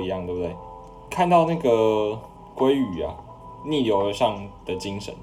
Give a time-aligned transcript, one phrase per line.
[0.00, 0.56] 一样，对不对？
[1.08, 2.18] 看到那个
[2.56, 3.14] 鲑鱼啊，
[3.64, 5.14] 逆流而上的精神。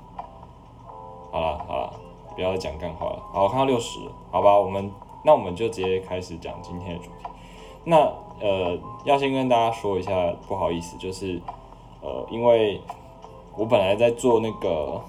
[1.31, 1.93] 好了好了，
[2.35, 3.19] 不要再讲干话了。
[3.33, 3.99] 好，我看到六十，
[4.31, 4.91] 好吧，我们
[5.23, 7.29] 那我们就直接开始讲今天的主题。
[7.83, 7.95] 那
[8.39, 11.41] 呃，要先跟大家说一下，不好意思，就是
[12.01, 12.81] 呃，因为
[13.55, 15.01] 我本来在做那个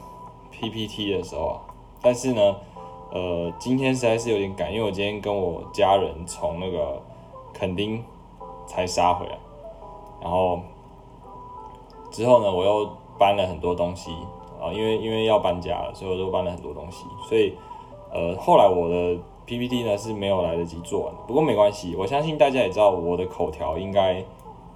[0.51, 1.61] PPT 的时候啊，
[2.01, 2.57] 但是呢，
[3.11, 7.03] 呃，今天实在是有点赶，因为我今天跟我家人从那个
[7.53, 8.03] 垦丁
[8.67, 9.39] 才杀回来，
[10.21, 10.61] 然后
[12.11, 14.11] 之后呢，我又搬了很多东西
[14.61, 17.55] 啊，因为因为要搬家了，所以我都搬了很多东西，所以
[18.13, 24.25] 呃，后来我的 PPT 呢是没有来得及做完，不过没关系，我相信大家也知道我的口条应该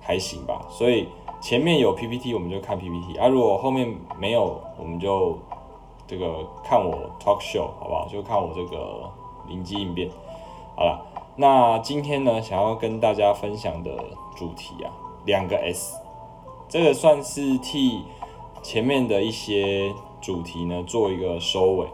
[0.00, 1.08] 还行吧，所以
[1.40, 5.36] 前面有 PPT 我们就看 PPT，啊，如果后面没有，我们就
[6.06, 8.06] 这个看我 talk show 好不好？
[8.06, 9.10] 就看我这个
[9.48, 10.08] 灵机应变。
[10.76, 11.04] 好了，
[11.36, 13.90] 那今天呢，想要跟大家分享的
[14.36, 14.92] 主题啊，
[15.24, 15.96] 两个 S，
[16.68, 18.02] 这个算是替
[18.62, 21.86] 前面的一些主题呢做一个收尾。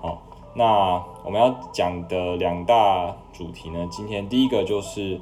[0.00, 0.18] 好，
[0.54, 5.20] 那我们要讲的两大主题呢，今天第一个就是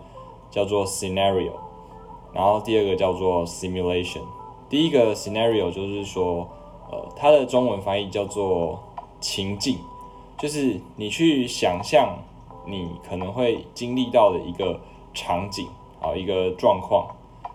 [0.51, 1.53] 叫做 scenario，
[2.33, 4.23] 然后第二个叫做 simulation。
[4.69, 6.49] 第一个 scenario 就是说，
[6.91, 8.83] 呃，它的中文翻译叫做
[9.21, 9.79] 情境，
[10.39, 12.19] 就是你去想象
[12.67, 14.81] 你可能会经历到的一个
[15.13, 15.69] 场景
[16.01, 17.07] 啊，一个状况，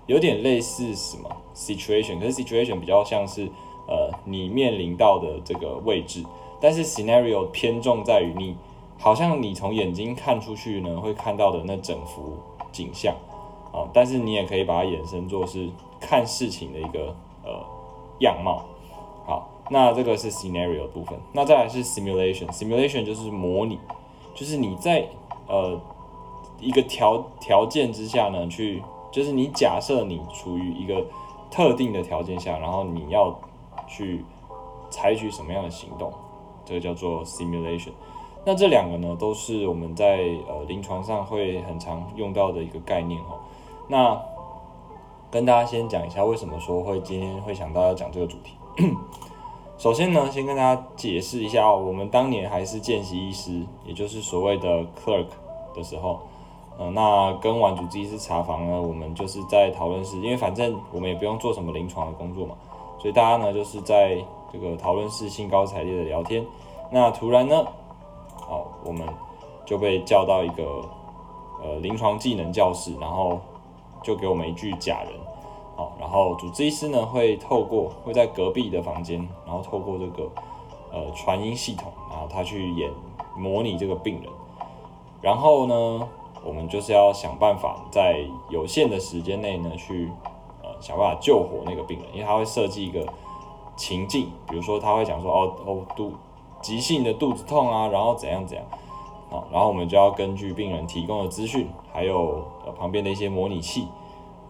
[0.08, 3.48] 有点类似什么 situation，可是 situation 比较像是
[3.88, 6.24] 呃你面临到的这个位置。
[6.60, 8.56] 但是 scenario 偏重在于你，
[8.98, 12.38] 好像你从眼睛看出去呢，会看到的那整幅
[12.72, 13.14] 景象，
[13.72, 15.70] 啊，但是你也可以把它衍生做是
[16.00, 17.64] 看事情的一个呃
[18.22, 18.64] 样貌。
[19.28, 23.78] 好，那这个是 scenario 部分，那再来是 simulation，simulation 就是模拟，
[24.34, 25.08] 就是你在
[25.48, 25.80] 呃
[26.60, 28.82] 一个条条件之下呢，去
[29.18, 31.04] 就是你假设你处于一个
[31.50, 33.36] 特定的条件下，然后你要
[33.88, 34.24] 去
[34.92, 36.14] 采取什么样的行动。
[36.64, 37.94] 这个叫做 simulation，
[38.46, 43.40] 那这两个呢，都是我们在呃临床上会很常用到的一个概念哈。
[43.88, 44.22] 那
[45.32, 48.54] 跟大家先讲一下，为什么说会今天会想到要讲这个主题。
[49.80, 55.28] 首先呢，先跟大家解释一下，我们当年还是见习医师，也就是所谓的 clerk
[55.74, 56.20] 的时候，
[56.78, 62.56] 呃，那跟完主治医师查房呢，我们就是在讨论室，因为反正我们也不用做什么临床的工作嘛，
[63.00, 64.18] 所以大家呢就是在。
[64.50, 66.44] 这个讨论室兴高采烈的聊天，
[66.90, 67.68] 那突然呢，
[68.40, 69.06] 好，我们
[69.66, 70.86] 就被叫到一个
[71.62, 73.42] 呃临床技能教室，然后
[74.02, 75.12] 就给我们一句假人，
[75.76, 80.32] 好，然后主治医师呢会透过会在隔壁的房间，然后透过这个
[80.94, 82.90] 呃传音系统，然后他去演
[83.36, 84.32] 模拟这个病人，
[85.22, 86.08] 然后呢，
[86.48, 90.10] 我们就是要想办法在有限的时间内呢去
[90.64, 93.06] 呃想办法救活那个病人，因为他会设计一个。
[93.80, 96.12] 情境，比如说他会讲说，哦哦肚
[96.64, 98.66] 急性的肚子痛啊，然后怎样怎样，
[99.30, 103.88] 啊，然后我们就要根据病人提供的资讯，还有呃旁边的一些模拟器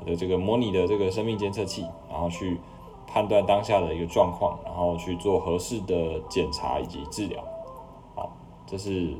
[0.06, 2.58] 的这个模拟的这个生命监测器，然后去
[3.06, 7.44] 判断当下的一个状况，然后去做合适的检查以及治疗，
[8.16, 8.31] 好，
[8.66, 9.12] 这是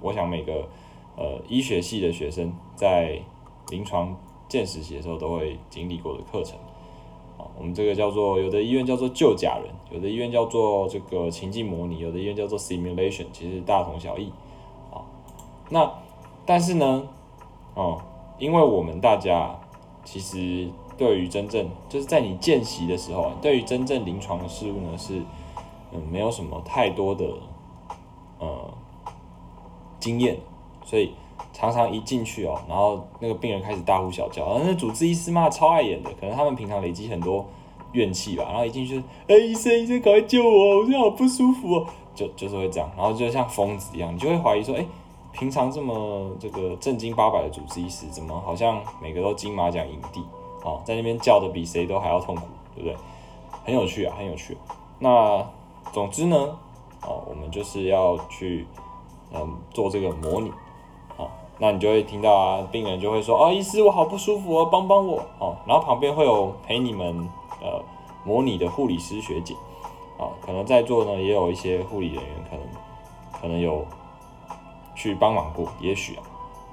[0.00, 0.66] 我想每个
[1.16, 3.20] 呃医学系的学生在
[3.70, 4.16] 临床
[4.48, 6.56] 见实习的时候都会经历过的课程。
[7.38, 14.30] 啊我们这个叫做有的医院叫做救假人，有的医院叫做这个情境模拟，有的医院叫做 simulation，其实大同小异。
[14.92, 15.04] 啊，
[15.70, 15.92] 那
[16.46, 17.08] 但是呢，
[17.74, 18.00] 哦，
[18.38, 19.58] 因为我们大家
[20.04, 25.20] 其实对于真正就是在你见习的时候，对于真正临床的事物呢是
[25.92, 27.26] 嗯没有什么太多的
[28.38, 28.72] 呃
[30.00, 30.38] 经验，
[30.86, 31.12] 所以。
[31.52, 37.46] 常常一进去哦，然后那个病人开始大呼小叫，然后那主治医师嘛超爱演的，可能他们平常累积很多
[37.92, 44.84] 怨气吧，然后一进去，哎医生医生赶快救我，我现在好不舒服哦，就就是会这样，然后就像疯子一样，你就会怀疑说，哎，
[45.32, 50.20] 平常这么这个正经八百的主治医师，怎么好像每个都金马奖影帝，
[50.62, 52.42] 哦，在那边叫的比谁都还要痛苦，
[52.74, 52.96] 对不对？
[53.64, 54.56] 很有趣啊，很有趣。
[54.98, 55.46] 那
[55.92, 56.36] 总之呢，
[57.02, 58.66] 哦，我们就是要去
[59.32, 60.50] 嗯做这个模拟。
[61.58, 67.28] 那你就会听到啊，病人就会说：“哦，医师，我好不舒服哦，帮帮我哦。”然后旁边会有陪你们
[67.62, 67.82] 呃
[68.24, 69.54] 模拟的护理师学姐，
[70.18, 72.66] 啊，可能在座呢也有一些护理人员，可能
[73.40, 73.86] 可能有
[74.94, 76.16] 去帮忙过，也许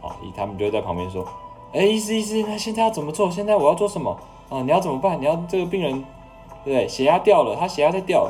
[0.02, 1.26] 啊，啊，他们就会在旁边说
[1.72, 3.32] ：“哎，医师医师，那现在要怎么做？
[3.32, 4.18] 现在我要做什么？
[4.50, 5.18] 啊，你要怎么办？
[5.22, 5.94] 你要这个病人
[6.66, 6.88] 对不对？
[6.90, 8.30] 血压掉了，他血压在掉，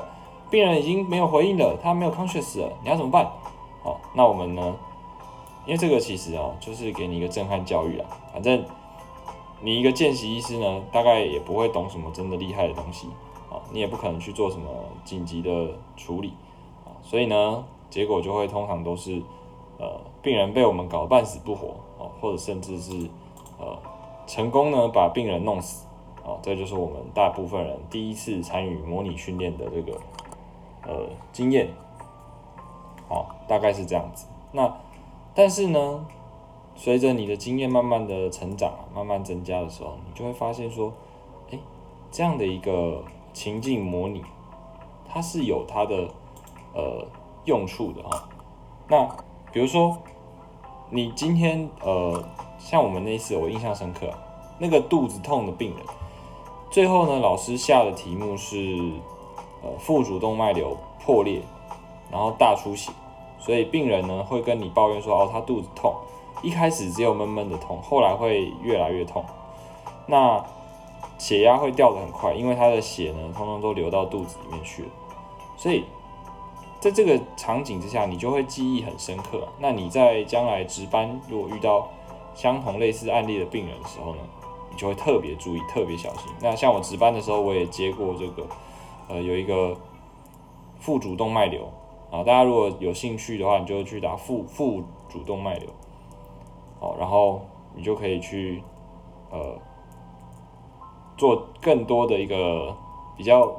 [0.52, 3.26] 病人已经没有回应了，他没有 conscious 了，你要怎么办？
[3.82, 4.76] 好，那我们呢？”
[5.66, 8.08] 因为这个其实哦，就是给你一个震撼教育啊。
[8.34, 8.64] 反正
[9.62, 13.08] 你一个见习医师呢，大概也不会懂什么真的厉害的东西
[13.50, 14.66] 啊，你也不可能去做什么
[15.06, 16.34] 紧急的处理
[16.86, 19.22] 啊，所以呢，结果就会通常都是
[19.80, 22.92] 呃病人被我们搞半死不活啊，或者甚至是
[23.58, 23.78] 呃
[24.28, 25.88] 成功呢把病人弄死
[26.26, 29.98] 啊，这就是我们大部分人第一次参与模拟训练的这个
[30.86, 31.70] 呃经验，
[33.08, 34.28] 好，大概是这样子。
[34.52, 34.74] 那
[35.36, 36.06] 但是呢？
[36.76, 40.92] 随着你的经验慢慢的成长，慢慢增加的时候，你就会发现说，
[41.52, 41.60] 哎，
[42.12, 44.24] 这样的一个情境模拟，
[45.08, 46.08] 它是有它的
[46.74, 47.06] 呃
[47.46, 48.28] 用处的哈。
[48.88, 49.08] 那
[49.52, 49.96] 比如说，
[50.90, 52.24] 你今天呃，
[52.58, 54.10] 像我们那次我印象深刻，
[54.58, 55.86] 那个肚子痛的病人，
[56.72, 58.92] 最后呢，老师下的题目是
[59.62, 60.76] 呃腹主动脉瘤
[61.06, 61.40] 破裂，
[62.12, 62.92] 然后大出血，
[63.46, 65.94] 所以病人呢会跟你抱怨说，哦，他肚子痛。
[66.42, 69.24] 一开始只有闷闷的痛，后来会越来越痛。
[70.08, 70.44] 那
[71.18, 74.90] 血压会掉的很快，因为他的血呢，通通都流到肚子里面去了。
[75.56, 75.86] 所以
[76.82, 79.48] 在这个场景之下，你就会记忆很深刻。
[79.60, 81.88] 那你在将来值班，如果遇到
[82.36, 84.22] 相同类似案例的病人的时候呢，
[84.70, 86.30] 你就会特别注意，特别小心。
[86.42, 88.46] 那像我值班的时候，我也接过这个，
[89.08, 89.78] 呃，有一个
[90.80, 91.72] 腹主动脉瘤
[92.14, 92.24] 啊。
[92.24, 95.70] 大家如果有兴趣的话，你就去打腹腹主动脉瘤。
[96.80, 97.42] 好，然后
[97.76, 98.62] 你就可以去，
[99.32, 99.58] 呃，
[101.18, 102.76] 做更多的一个
[103.18, 103.52] 比较，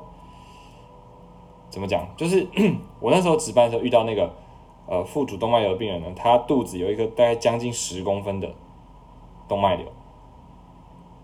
[1.71, 2.07] 怎么讲？
[2.17, 2.47] 就是
[3.01, 4.31] 我那时候值班的时候遇到那个，
[4.87, 8.55] 呃，腹主动脉瘤的病人呢，他肚子有一个大概将近十公分的
[9.49, 9.87] 动脉瘤，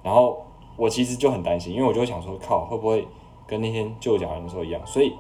[0.03, 0.47] 然后
[0.77, 3.07] 我其实就很担心，因为我就想说，靠，会不会
[3.47, 4.81] 跟那天救假人的时候一样？
[4.87, 5.15] 所以，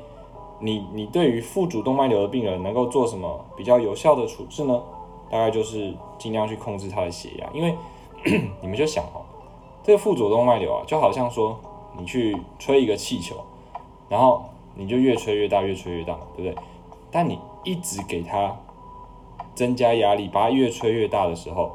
[0.60, 4.82] 你你对于腹主动脉瘤的病人能够做什么比较有效的处置呢？
[5.30, 7.74] 大概就是尽量去控制他的血压，因为
[8.60, 9.22] 你们就想哦，
[9.82, 11.58] 这个腹主动脉瘤啊，就好像说
[11.96, 13.36] 你去吹一个气球，
[14.08, 16.62] 然后你就越吹越大，越吹越大，对不对？
[17.10, 18.56] 但你一直给他
[19.54, 21.70] 增加压力，把它越吹越大的时候，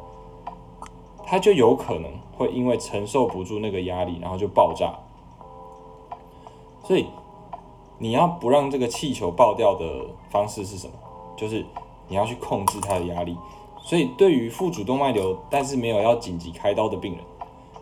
[1.26, 4.94] 它就有可能会因为承受不住那个压力，然后就爆炸。
[6.84, 7.08] 所以
[7.98, 10.94] 你要不让这个气球爆掉的方式是什么？
[11.36, 11.66] 就是。
[12.08, 13.36] 你要去控制他的压力，
[13.80, 17.24] 所以对于腹主动脉瘤但是没有要紧急开刀的病人，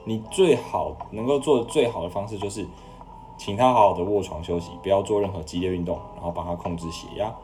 [0.06, 2.66] 你最好能够做的最好的方式就是，
[3.38, 7.36] 请他好好的卧床休息，不要做任何激烈运动，然后帮他控制血压，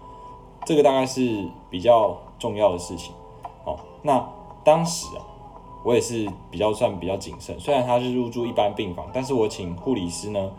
[0.63, 3.13] 这个大概是比较重要的事情。
[3.65, 4.25] 好，那
[4.63, 5.21] 当时啊，
[5.83, 10.51] 我也是比较算比较谨慎，虽然他是入住一般病房，但是我请护理师呢，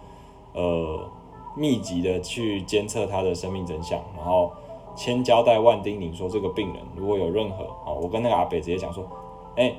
[0.53, 1.09] 呃，
[1.55, 4.50] 密集的去监测他的生命真相，然后。
[4.97, 9.05] 千交代万叮咛说，这个病人如果有任何啊，我跟那个阿北直接讲说，
[9.56, 9.73] 哎，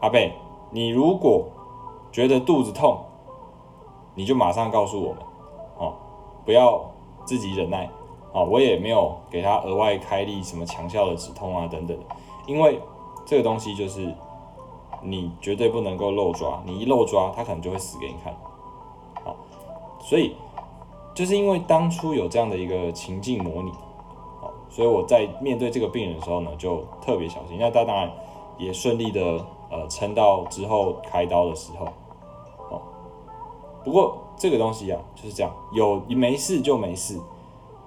[0.00, 0.32] 阿北，
[0.70, 1.46] 你如果
[2.12, 2.98] 觉得肚子痛，
[4.14, 5.22] 你就马上告诉我们，
[5.78, 5.94] 哦，
[6.44, 6.84] 不要
[7.24, 7.88] 自己忍耐，
[8.32, 11.96] 哦，我也没有给他额外开立什么强效的止痛啊等等，
[12.44, 12.80] 因为
[13.24, 14.12] 这个东西就是
[15.00, 18.34] 你绝对不能够漏抓，你一漏抓，他可能就会死给你看，
[19.24, 19.36] 好，
[20.00, 20.34] 所以
[21.14, 23.72] 就是因为当初有这样的一个情境模拟。
[24.72, 27.56] 所以我在面对这个病人的时候呢，就特别小心。
[27.58, 28.08] 那他当然
[28.56, 31.86] 也顺利的呃撑到之后开刀的时候，
[32.68, 32.80] 哦。
[33.84, 37.18] 不过这个东西啊就是这样，有没事就没事，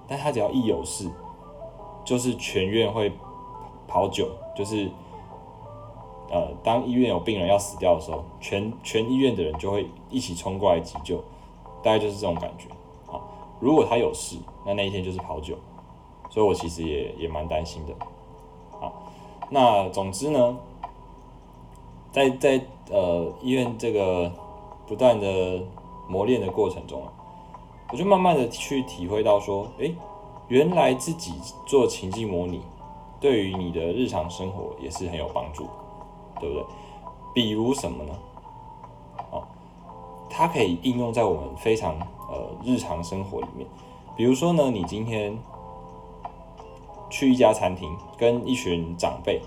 [0.06, 1.10] 但他只要一有事，
[2.04, 3.10] 就是全院会
[3.88, 4.90] 跑酒，就是
[6.30, 11.16] 呃当医院有病人要死掉的时候，全全医院的人就会一起冲过来急救，
[11.82, 12.68] 大概就是这种感觉。
[13.60, 15.56] 如果他有事，那那一天就是跑酒。
[16.30, 17.94] 所以我其实也也蛮担心的，
[18.80, 18.92] 好，
[19.50, 20.56] 那总之呢，
[22.10, 24.32] 在在呃医院这个
[24.84, 25.62] 不断的
[26.08, 27.12] 磨练的过程中啊，
[27.92, 29.94] 我就慢慢的去体会到说，诶，
[30.48, 31.34] 原来自己
[31.66, 32.62] 做情境模拟，
[33.20, 35.68] 对于你的日常生活也是很有帮助，
[36.40, 36.64] 对不对？
[37.32, 38.14] 比如什么呢？
[39.30, 39.44] 哦，
[40.28, 41.96] 它可以应用在我们非常
[42.34, 43.66] 呃日常生活里面，
[44.16, 45.38] 比如说呢，你今天。
[47.10, 49.40] 去一家餐厅，跟一群长辈，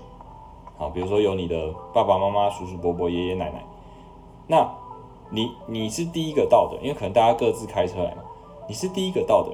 [0.78, 3.62] 好，比如说有你的爸爸妈妈、叔叔伯伯、爷爷奶奶，
[4.46, 4.66] 那
[5.28, 8.22] 你你是第一个到的，因为可能大家各自开车来嘛，
[8.66, 9.50] 你是第一个到的，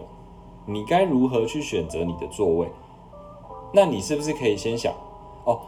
[0.64, 2.69] 你该如何去选择你的座位？
[3.73, 4.93] 那你是不是可以先想，
[5.45, 5.59] 哦，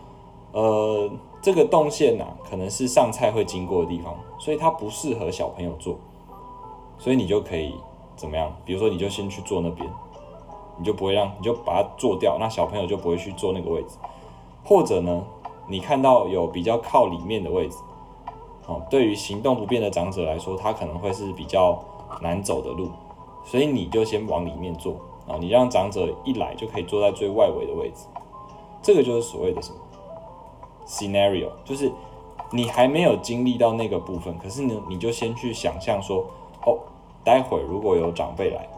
[0.52, 1.11] 呃，
[1.42, 5.96] 这个动线呐，可能是上菜会经过的地方，所以它不适合小朋友坐，
[6.98, 7.74] 所以你就可以
[8.16, 8.54] 怎么样？
[8.64, 9.88] 比如说，你就先去坐那边。
[10.78, 13.96] 你就不会让，你就把它坐掉，那小朋友就不会去坐那个位置。
[14.62, 15.24] 或者呢，
[15.68, 17.78] 你看到有比较靠里面的位置，
[18.66, 21.82] 哦，对于行动不便的长者来说，他可能会是比较
[22.20, 22.90] 难走的路，
[23.42, 28.04] 所以你就先往里面坐啊，你让长者一来就可以坐在最外围的位置，
[28.82, 29.78] 这个就是所谓的什么
[30.86, 31.90] scenario，就是
[32.50, 36.26] 你还没有经历到那个部分，可是呢，你就先去想象说，
[36.66, 36.78] 哦，
[37.25, 38.68] 待会如果有长辈来，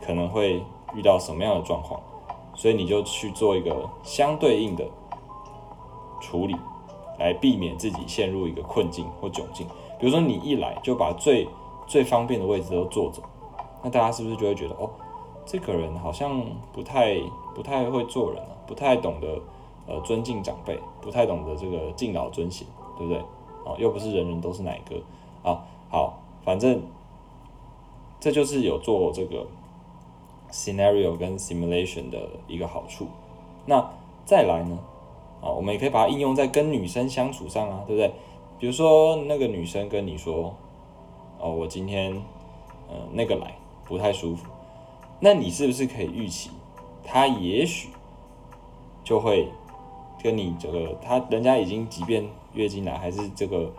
[0.00, 0.62] 可能会
[0.94, 2.00] 遇到什么样的状况，
[2.54, 4.84] 所以你就去做一个相对应的
[6.20, 6.54] 处理。
[7.18, 9.66] 来避免自己陷入一个困境或窘境。
[9.98, 11.48] 比如说，你一来就把最
[11.84, 13.20] 最方便的位置都坐走，
[13.82, 14.88] 那大家是不是就会觉得，哦，
[15.44, 16.40] 这个人好像
[16.72, 17.18] 不太
[17.56, 19.36] 不太会做人啊，不太懂得
[19.88, 22.64] 呃尊敬长辈，不太懂得这个敬老尊贤，
[22.96, 23.20] 对不对？
[23.64, 24.94] 哦，又不是人人都是奶哥
[25.50, 25.58] 啊。
[25.90, 26.80] 好，反正
[28.18, 29.46] 这就是有做这个
[30.50, 33.06] scenario 跟 simulation 的一个好处。
[33.66, 33.86] 那
[34.24, 34.78] 再来呢？
[35.42, 38.10] 啊，我们也可以把它应用在跟女生相处上啊，对不对？
[38.58, 40.54] 比如说那个女生跟你说，
[41.38, 42.14] 哦，我今天，
[42.88, 44.46] 呃，那个来不太舒服，
[45.20, 46.48] 那你是不是可以预期，
[47.04, 47.90] 她也许
[49.04, 49.50] 就会
[50.22, 53.70] 跟你这个，她人家已经即便月经来，还是这个，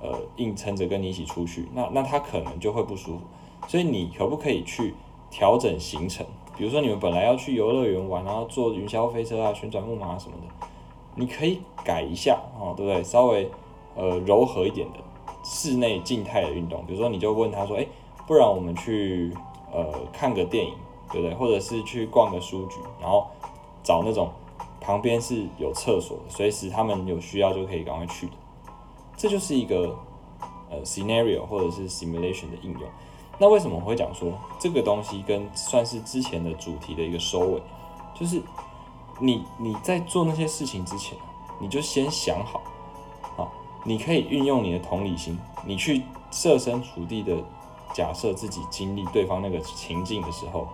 [0.00, 3.20] 呃，硬撑着跟你一起出去，那那他可能就会不舒服，
[3.66, 4.94] 所以你可不可以去
[5.30, 6.24] 调整行程？
[6.56, 10.66] 比如说你们本来要去游乐园玩，然后坐云霄飞车啊、旋转木马什么的。
[11.14, 13.02] 你可以改一下哦，对不对？
[13.02, 13.50] 稍微
[13.94, 14.98] 呃柔和一点的
[15.42, 17.86] 室内静态的运动，比如说你就问他说，哎，
[18.26, 19.32] 不然我们去
[19.72, 20.74] 呃看个电影，
[21.10, 21.34] 对不对？
[21.34, 23.26] 或者是去逛个书局，然后
[23.82, 24.30] 找那种
[24.80, 28.32] 旁边是有厕所，随时他们有需要就可以赶快去的。
[29.16, 29.98] 这就是一个
[30.70, 32.82] 呃 scenario 或者是 simulation 的应用。
[33.38, 37.62] 那为什么我会讲说这个东西跟算是之前的主题的一个收尾，
[38.14, 38.42] 就是。
[39.18, 41.16] 你你在做那些事情之前，
[41.58, 42.60] 你就先想好，
[43.34, 43.50] 好，
[43.82, 47.34] 你可以运用你的同理心，你去设身处地的
[47.94, 50.68] 假设自己经历对方那个情境的时候，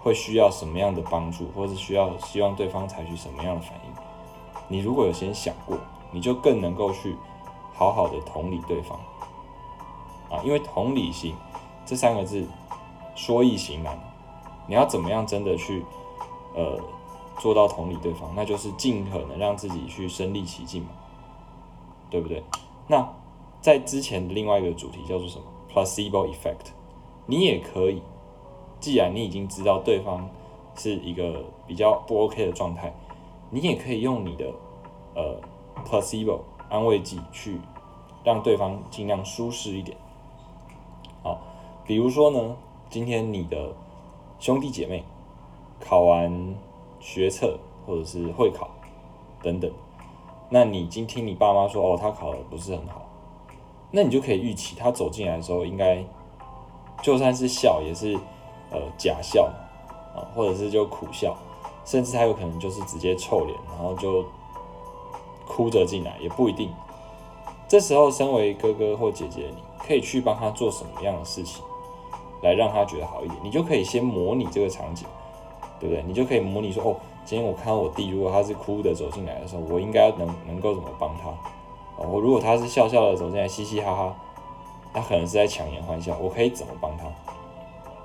[0.00, 3.92] 会需要什么样的帮助，或者是需要希望对方采取什么样的反应。
[4.68, 5.76] 你如果有先想过，
[6.12, 7.16] 你就更能够去
[7.76, 8.98] 好好的同理对方，
[10.30, 11.34] 啊，因为同理心
[11.84, 12.46] 这三个字
[13.14, 13.98] 说易行难，
[14.66, 15.84] 你要怎么样真的去，
[16.54, 16.80] 呃。
[17.38, 20.88] 做到同理对方，那就是尽可能让自己去身临其境嘛，
[22.08, 22.42] 对不对？
[22.88, 23.06] 那
[23.60, 26.72] 在之前的另外一个主题叫做什么？placebo effect。
[27.26, 28.00] 你也可以，
[28.80, 30.26] 既然你已经知道对方
[30.76, 32.90] 是一个比较不 OK 的状态，
[33.50, 34.50] 你也可以用你的
[35.14, 35.38] 呃
[35.86, 37.60] placebo 安慰自己去
[38.24, 39.96] 让对方尽量舒适一点。
[41.22, 41.38] 好，
[41.84, 42.56] 比如说呢，
[42.90, 43.72] 今天你的
[44.38, 45.04] 兄弟姐妹
[45.80, 46.54] 考完。
[46.98, 47.56] 学测
[47.86, 48.68] 或者是会考
[49.40, 49.70] 等等，
[50.48, 53.02] 那你今天你爸妈说哦，他考的不是很好，
[53.92, 56.02] 那你就可以预期他走进来的时候，应该
[57.00, 58.18] 就算是笑也是
[58.72, 59.48] 呃假笑
[60.16, 61.36] 啊，或者是就苦笑，
[61.84, 64.24] 甚至他有可能就是直接臭脸，然后就
[65.46, 66.70] 哭着进来，也不一定。
[67.68, 71.64] 这时候，身为哥哥或姐姐，你可以去帮他做什么样的事情，
[72.42, 73.40] 来让他觉得好一点？
[73.42, 75.06] 你就可以先模拟这个场景。
[75.78, 76.02] 对不对？
[76.06, 81.28] 你就可以模拟说，哦，今天我看到我弟，如果他是哭的走进来的时候，我应该能能够怎么帮他？
[81.98, 84.16] 哦，我如果他是笑笑的走进来，嘻嘻哈哈，
[84.94, 87.04] 他可能是在强颜欢笑，我可以怎么帮他？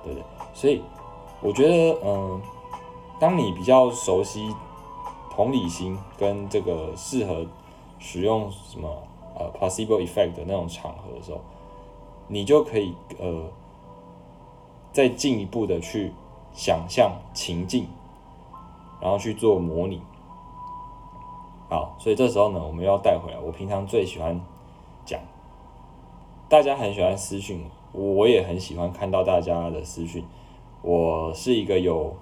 [0.04, 0.22] 对不对？
[0.52, 0.82] 所以
[1.40, 2.42] 我觉得，嗯，
[3.18, 4.54] 当你比较熟悉
[5.34, 7.46] 同理心跟这个适合
[7.98, 8.88] 使用什么
[9.34, 11.40] 呃 placebo effect 的那种场合的时候，
[12.28, 13.44] 你就可以呃
[14.92, 16.12] 再进一步的去。
[16.54, 17.86] 想象情境，
[19.00, 20.02] 然后去做模拟。
[21.70, 23.38] 好，所以这时候呢，我们要带回来。
[23.38, 24.38] 我平常最喜欢
[25.06, 25.18] 讲，
[26.50, 30.22] 大家很喜欢私讯，我也很喜欢看到大家的私讯。
[30.82, 32.14] 我是一个有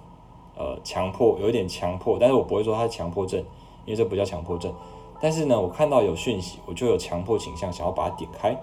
[0.60, 3.40] 呃强迫，有一点强迫，但是我不会说他是强迫症，
[3.86, 4.70] 因为这不叫强迫症。
[5.18, 8.54] 但是呢，我看到有讯息，我就有强迫倾向，想要把它点开。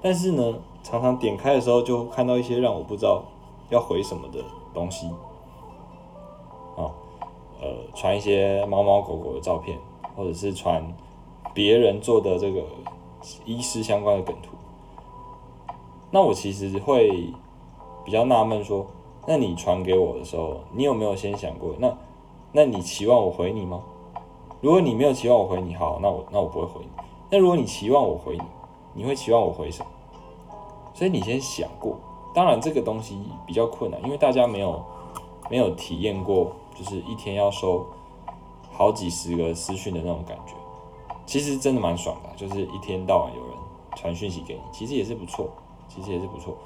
[0.00, 3.22] 但是呢，常常点开的时候，就看到一些让我不知道
[3.68, 4.42] 要回什么的。
[4.74, 5.06] 东西，
[6.76, 6.92] 啊，
[7.62, 9.78] 呃，传一些猫猫狗狗的照片，
[10.14, 10.94] 或者是传
[11.54, 12.62] 别人做的这个
[13.46, 14.50] 医师相关的梗图，
[16.10, 17.32] 那我其实会
[18.04, 18.86] 比较纳闷，说，
[19.26, 21.92] 那你传给我的时候，你有没有先想过，那
[22.52, 23.82] 那你期望我回你吗？
[24.60, 26.88] 如果你没有期望我回你，好，那我那我不会回你。
[27.30, 28.44] 那如果你期望我回你，
[28.94, 29.90] 你会期望我回什么？
[30.94, 31.98] 所以你先想过。
[32.32, 34.82] 当然，这个东西比较困难，因为大家没有
[35.50, 37.84] 没有体验过，就是一天要收
[38.72, 40.54] 好几十个私讯的那种感觉。
[41.26, 43.52] 其实真的蛮爽的，就是一天到晚有人
[43.96, 45.48] 传讯息给你，其实也是不错，
[45.88, 46.56] 其实也是不错。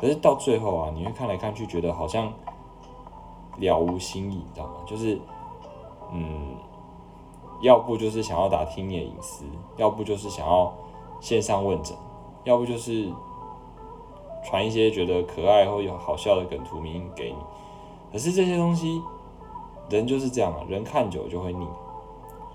[0.00, 2.32] 可是到最后啊，你会看来看去，觉得好像
[3.58, 4.74] 了无新意，你知道吗？
[4.86, 5.18] 就是，
[6.12, 6.54] 嗯，
[7.60, 9.44] 要不就是想要打听你的隐私，
[9.76, 10.72] 要不就是想要
[11.20, 11.96] 线上问诊，
[12.44, 13.10] 要不就是
[14.44, 17.36] 传一些觉得可爱或有好笑的梗图名给你。
[18.12, 19.02] 可是这些东西，
[19.88, 21.66] 人就是这样啊，人看久就会腻。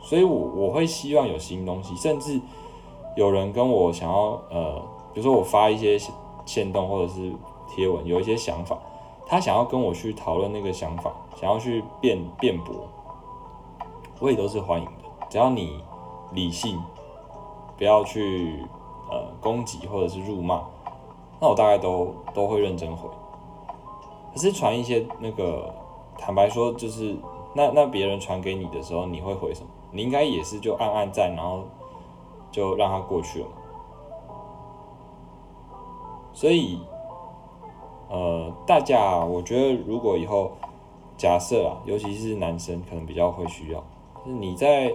[0.03, 2.39] 所以，我我会希望有新东西，甚至
[3.15, 4.75] 有人跟我想要，呃，
[5.13, 5.98] 比如说我发一些
[6.45, 7.31] 线动或者是
[7.69, 8.77] 贴文，有一些想法，
[9.25, 12.88] 他想要跟我去讨论那个想法，想要去辩辩驳，
[14.19, 14.91] 我也都是欢迎的。
[15.29, 15.81] 只要你
[16.33, 16.81] 理性，
[17.77, 18.65] 不要去
[19.10, 20.62] 呃攻击或者是辱骂，
[21.39, 23.10] 那我大概都都会认真回。
[24.33, 25.74] 可是传一些那个，
[26.17, 27.15] 坦白说，就是
[27.53, 29.67] 那那别人传给你的时候，你会回什么？
[29.91, 31.63] 你应该也是就暗暗赞，然后
[32.51, 33.48] 就让它过去了。
[36.33, 36.79] 所以，
[38.09, 40.51] 呃，大家，我觉得如果以后
[41.17, 43.79] 假设啊，尤其是男生可能比较会需要，
[44.25, 44.93] 就是你在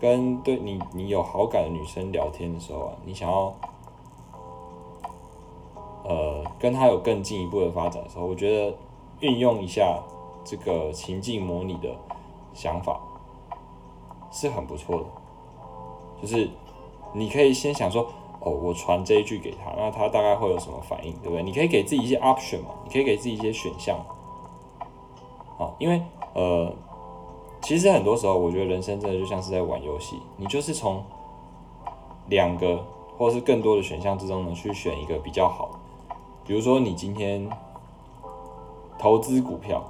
[0.00, 3.54] 跟对你你有好感的女生聊天的时候啊，你想要
[6.04, 8.76] 呃跟她有更进一步的发展的时候，我觉得
[9.20, 9.98] 运用一下
[10.44, 11.88] 这个情境模拟的
[12.52, 13.00] 想法。
[14.36, 15.04] 是很不错的，
[16.20, 16.50] 就是
[17.12, 18.04] 你可以先想说，
[18.44, 21.42] 哦，我传这一句给他，那他大概会有什么反应，对不对？
[21.42, 23.96] 你可以给自己一些 option 嘛，你可以给自己一些选项，
[25.58, 26.02] 啊，因为
[26.34, 26.70] 呃，
[27.62, 31.02] 其实很多时候我觉得人生真的就像是在玩游戏，你就是从
[32.28, 32.84] 两个
[33.16, 35.70] 或是更多的选项之中呢去选一个比较好，
[36.46, 37.48] 比如说你今天
[38.98, 39.82] 投资股票，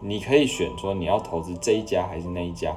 [0.00, 2.76] 你可以选说你要投资这一家还是那一家。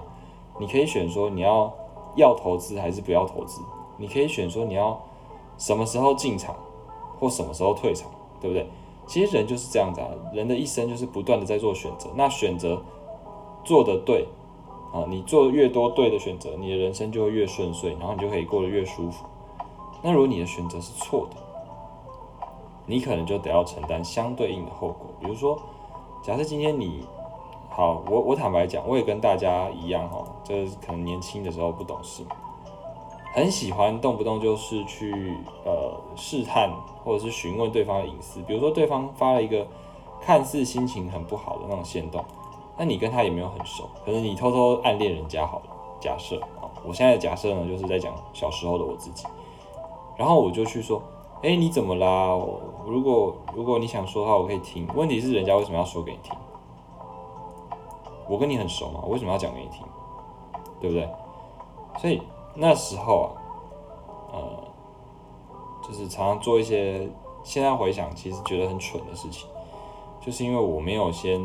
[0.59, 1.73] 你可以选说你要
[2.15, 3.61] 要投资还是不要投资，
[4.01, 4.99] 你可以选说你要
[5.57, 6.55] 什么时候进场
[7.19, 8.09] 或什么时候退场，
[8.41, 8.67] 对不对？
[9.05, 12.09] 其实人就是这样子啊，人的一生就是不断的在做选择。
[12.15, 12.81] 那选择
[13.63, 14.27] 做的对
[14.91, 19.25] 啊，你做越多对的选择，你的人生就会越顺遂，然后你就可以过得越舒服。
[20.01, 21.37] 那如果你的选择是错的，
[22.87, 25.07] 你可能就得要承担相对应的后果。
[25.19, 25.57] 比如说，
[26.23, 27.05] 假设今天你。
[27.73, 32.21] 好，我我坦白讲，我也跟大家一样哈，就是可能年轻的时候不懂事，
[33.33, 36.69] 很喜欢动不动就是去呃试探
[37.03, 39.65] 或者是询问对方的隐私，比如说对方发了一个
[40.21, 42.23] 看似心情很不好的那种线动，
[42.77, 45.65] 那你跟他也没有很熟，可能你偷偷暗恋人家好了，
[45.99, 49.25] 假设啊，我现在的假设呢就是在讲小时候的我自己，
[50.17, 51.01] 然后我就去说，
[51.41, 52.35] 哎，你怎么啦？
[52.35, 54.85] 我如果如果你想说的话，我可以听。
[54.93, 56.35] 问题是人家为什么要说给你听？
[58.27, 59.85] 我跟你很熟嘛，我为什么要讲给你听？
[60.81, 61.09] 对不对？
[61.97, 62.21] 所以
[62.55, 63.29] 那时候啊，
[64.33, 64.63] 呃，
[65.87, 67.09] 就是常常做一些
[67.43, 69.47] 现在回想其实觉得很蠢的事情，
[70.19, 71.41] 就是因为我没有先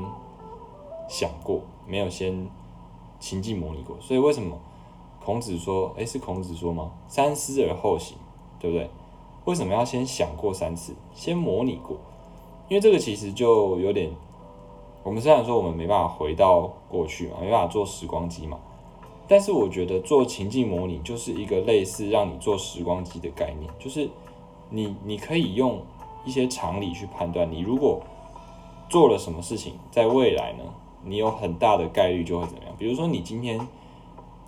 [1.09, 2.49] 想过，没有先
[3.21, 3.97] 情境模拟过。
[4.01, 4.59] 所以为什么
[5.25, 6.91] 孔子说，诶，是孔子说吗？
[7.09, 8.17] 三思而后行，
[8.59, 8.91] 对不对？
[9.45, 11.97] 为什么要先想过三次，先模拟过？
[12.69, 14.11] 因为这个其实就有点。
[15.05, 18.59] 我们虽然说我们没办法回到过去嘛，没办法做时光机嘛，
[19.29, 24.09] 但是我觉得做情境模拟就是一个类似让你做时光机的概念，就是
[24.71, 25.83] 你你可以用
[26.25, 28.01] 一些常理去判断，你如果
[28.89, 30.65] 做了什么事情，在未来呢，
[31.05, 32.73] 你有很大的概率就会怎么样。
[32.79, 33.61] 比如说你今天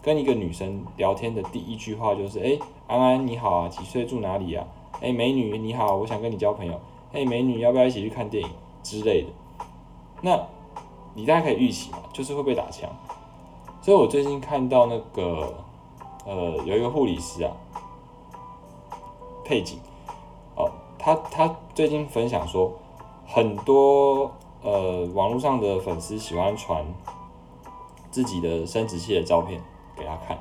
[0.01, 4.65] 跟一个女生聊天的第一句话就是，哎，安安你好啊，几岁住哪里啊？
[5.01, 6.81] 哎，美女你好，我想跟你交朋友。
[7.13, 8.51] 哎，美女要不要一起去看电影
[8.83, 9.29] 之类的？
[10.23, 10.41] 那，
[11.15, 12.89] 你大家可以预期嘛，就是会被打枪。
[13.89, 15.55] 所以我最近看到那个，
[16.27, 17.51] 呃，有一个护理师啊，
[19.47, 19.79] 佩景，
[20.57, 22.71] 哦，他他最近分享说，
[23.27, 26.85] 很多呃网络上的粉丝喜欢传
[28.11, 29.59] 自己的生殖器的照片
[29.97, 30.39] 给他看。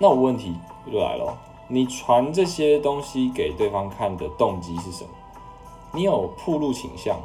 [0.00, 0.52] 那我问题
[0.90, 1.32] 就来了，
[1.68, 5.10] 你传这些东西给对方看的动机是什么？
[5.92, 7.20] 你有铺路倾向？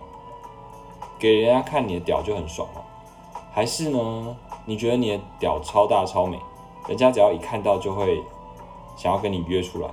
[1.18, 2.86] 给人家看你的屌就很爽了，
[3.52, 4.36] 还是呢？
[4.64, 6.40] 你觉得你的屌超大超美，
[6.88, 8.24] 人家只要一看到就会
[8.96, 9.90] 想要跟你约出来，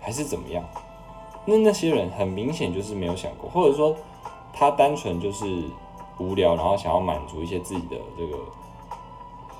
[0.00, 0.62] 还是怎么样？
[1.44, 3.96] 那那些人很明显就是没有想过，或者说
[4.52, 5.62] 他单纯就是
[6.18, 8.36] 无聊，然后想要满足一些自己的这个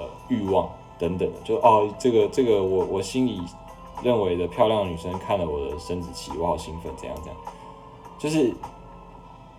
[0.01, 3.41] 呃欲望等等的，就哦这个这个我我心里
[4.03, 7.37] 认为的漂亮的女生看了我的生殖器，我好兴奋，怎样怎样，
[8.19, 8.53] 就是。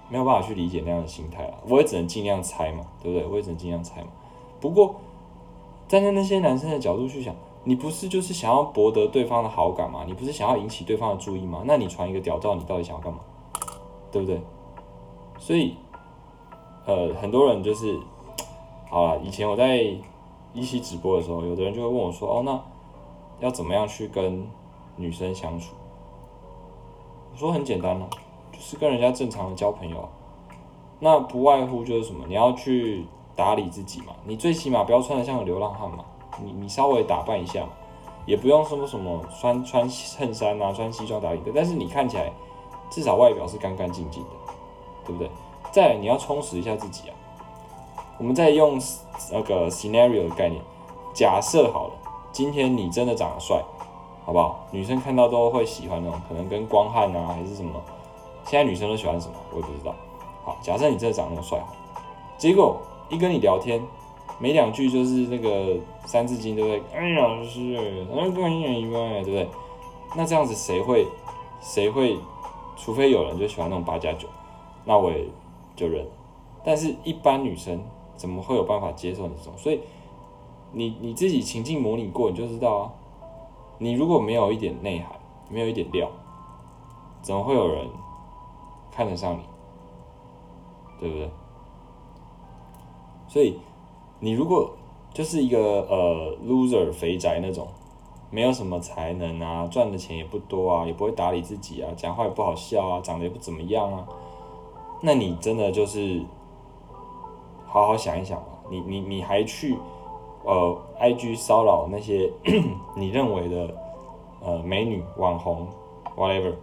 [0.10, 3.28] 没有办法去理解那样的心态了，我也只能尽量猜嘛，对不对？
[3.28, 4.08] 我也只能尽量猜嘛。
[4.60, 4.96] 不过
[5.88, 10.04] 站在那些男生的角度去想，你不是就是想要博得对方的好感吗？
[10.08, 11.63] 你不是想要引起对方的注意吗？
[11.65, 13.20] 那你传一个屌照，你到底想要干嘛？
[14.12, 14.41] 对不对？
[15.38, 15.76] 所以，
[16.86, 18.00] 呃，很多人就是，
[18.89, 19.84] 好了，以前我在
[20.54, 22.60] 一期直播的时候，有的人就会问我说：“哦，那
[23.39, 24.48] 要怎么样去跟
[24.96, 25.76] 女生相处？”
[27.34, 28.10] 我说很简单了，
[28.60, 30.08] 是跟人家正常的交朋友。
[31.00, 36.04] 那不外乎就是什么，你要去打理自己嘛，你最起码不要穿的像个流浪汉嘛。
[36.43, 37.63] 你你稍微打扮一下，
[38.26, 42.32] 也不用什么什么穿穿衬衫啊，穿西装打领带，但是你看起来
[42.89, 44.30] 至少外表是干干净净的，
[45.06, 45.30] 对不对？
[45.72, 47.15] 再来你要充实一下自己啊。
[48.20, 48.80] 我们再用
[49.32, 50.62] 那个 scenario 的概念，
[51.13, 51.93] 假设好了，
[52.32, 53.63] 今天你真的长得帅，
[54.26, 54.65] 好不好？
[54.72, 57.80] 女生看到都会喜欢那种，可能跟光汉啊还是什么，
[58.48, 59.94] 现在女生都喜欢什么，我也不知道。
[60.44, 61.62] 好，假设你真的长那么帅，
[62.38, 63.82] 结果一跟你聊天。
[64.40, 66.84] 没两句就是那个三字经，对不对？
[66.94, 67.60] 哎呀，是，
[68.08, 69.50] 那个一般，对不对？
[70.16, 71.08] 那这样子谁会，
[71.60, 72.20] 谁会？
[72.76, 74.28] 除非有人就喜欢那种八加九，
[74.86, 75.26] 那我也
[75.76, 76.06] 就认。
[76.64, 77.82] 但是，一般女生
[78.16, 79.54] 怎么会有办法接受你这种？
[79.58, 79.82] 所以，
[80.72, 82.92] 你你自己情境模拟过，你就知道啊。
[83.80, 86.08] 你如果没有一点内涵，没有一点料，
[87.24, 87.88] 怎么会有人
[88.98, 89.42] 看得上你？
[91.00, 91.30] 对不对？
[93.28, 93.60] 所以。
[94.20, 94.72] 你如果
[95.14, 97.68] 就是一个呃 loser 肥宅那种，
[98.32, 104.08] 没有什么才能啊，赚的钱也不多啊，也不会打理自己啊，讲话也不好笑啊，长得也不怎么样啊，
[105.02, 106.20] 那你真的就是
[107.68, 108.48] 好好想一想吧。
[108.72, 109.78] 你你你还去
[110.44, 112.34] 呃 IG 骚扰那些
[112.98, 113.76] 你认为的
[114.42, 115.68] 呃美女网红
[116.16, 116.56] whatever，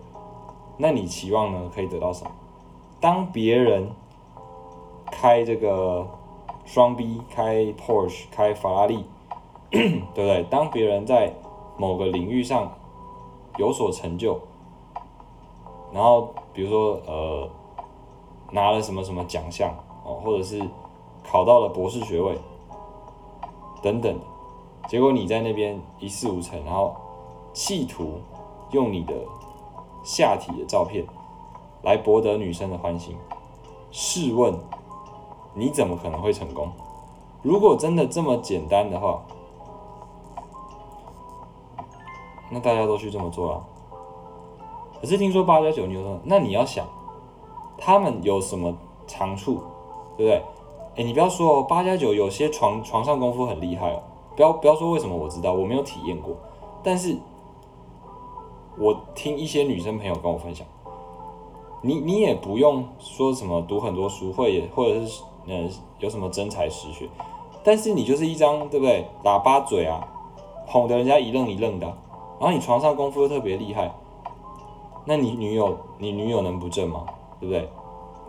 [0.76, 2.30] 那你期望呢可以得到什么？
[3.00, 3.90] 当别人
[5.10, 6.06] 开这个。
[6.66, 9.04] 双 B 开 Porsche 开法拉利，
[9.70, 10.42] 对不对？
[10.44, 11.30] 当别人在
[11.76, 12.72] 某个领域上
[13.58, 14.40] 有所成就，
[15.92, 17.46] 然后比如说呃
[18.50, 20.58] 拿了什么什么奖项哦，或者是
[21.22, 22.38] 考到了博士学位
[23.82, 24.18] 等等，
[24.88, 26.96] 结果你在那边一事无成，然后
[27.52, 28.22] 企图
[28.70, 29.14] 用你的
[30.05, 31.05] 下体的照片
[31.83, 33.17] 来博得女生的欢心，
[33.90, 34.55] 试问？
[35.55, 36.69] 你怎么可能会成功？
[37.43, 39.23] 如果真的这么简单的话，
[42.51, 43.64] 那大家都去这么做啊。
[45.01, 46.87] 可是听说八加九牛说，那你要想，
[47.79, 48.75] 他们有什么
[49.07, 49.61] 长处，
[50.17, 50.43] 对不对？
[50.97, 54.03] 哎，你不要说哦，八加九有些床床上功夫很厉害哦。
[54.35, 56.35] 不要不要说为什么我知道，我没有体验过，
[56.83, 57.17] 但是
[58.78, 60.66] 我听一些女生朋友跟我分享，
[61.82, 65.22] 你你也不用说什么读很多书，或者或者是。
[65.46, 67.06] 嗯，有什么真才实学？
[67.62, 69.04] 但是你就是一张对不对？
[69.22, 70.08] 喇叭嘴啊，
[70.66, 71.87] 哄得人家一愣一愣的。
[72.40, 73.94] 然后你床上功夫又特别厉害，
[75.04, 77.04] 那你女友你女友能不正吗？
[77.38, 77.68] 对不对？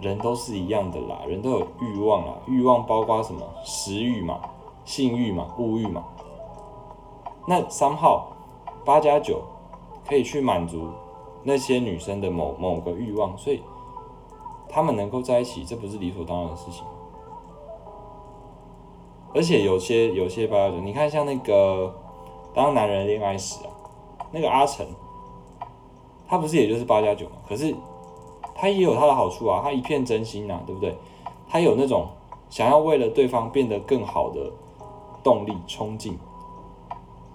[0.01, 3.41] 人都是一样的啦，人都有欲望啦，欲望包括什么？
[3.63, 4.41] 食欲嘛，
[4.83, 6.03] 性欲嘛，物欲嘛。
[7.47, 8.27] 那三号
[8.83, 9.41] 八加九
[10.07, 10.89] 可以去满足
[11.43, 13.61] 那些女生的某某个欲望，所以
[14.69, 16.83] 他们能够在一起，这不是理所当然的事情。
[19.33, 21.87] 而且有些有些八加九，你看像那个
[22.55, 23.71] 《当男人恋爱时》啊，
[24.31, 24.85] 那个阿成，
[26.27, 27.35] 他不是也就是八加九嘛？
[27.47, 27.75] 可是
[28.55, 30.95] 他也有他的好处啊，他一片真心呐，对不对？
[31.49, 32.07] 他有那种
[32.49, 34.49] 想要为了对方变得更好的
[35.21, 36.17] 动力冲劲，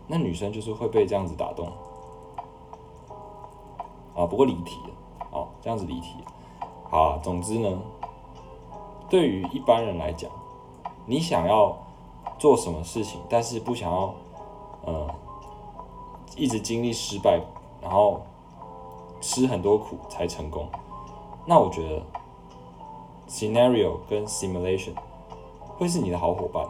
[0.06, 1.68] 那女生就是会被这样子打动
[4.22, 4.26] 啊。
[4.26, 6.16] 不过离题了，哦，这样子离题。
[6.90, 7.78] 好，总之呢，
[9.08, 10.30] 对于一般人来讲，
[11.06, 11.76] 你想要。
[12.38, 14.14] 做什么事情，但是不想要，
[14.86, 15.14] 呃，
[16.36, 17.38] 一直经历失败，
[17.82, 18.22] 然后
[19.20, 20.66] 吃很多苦才成功。
[21.44, 22.02] 那我觉得
[23.28, 24.94] ，scenario 跟 simulation
[25.76, 26.66] 会是你的好伙伴。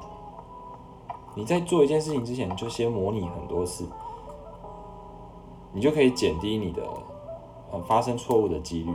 [1.37, 3.89] 你在做一件事情之前，就先模拟很多次，
[5.73, 6.83] 你就可以减低你的
[7.73, 8.93] 呃发生错误的几率，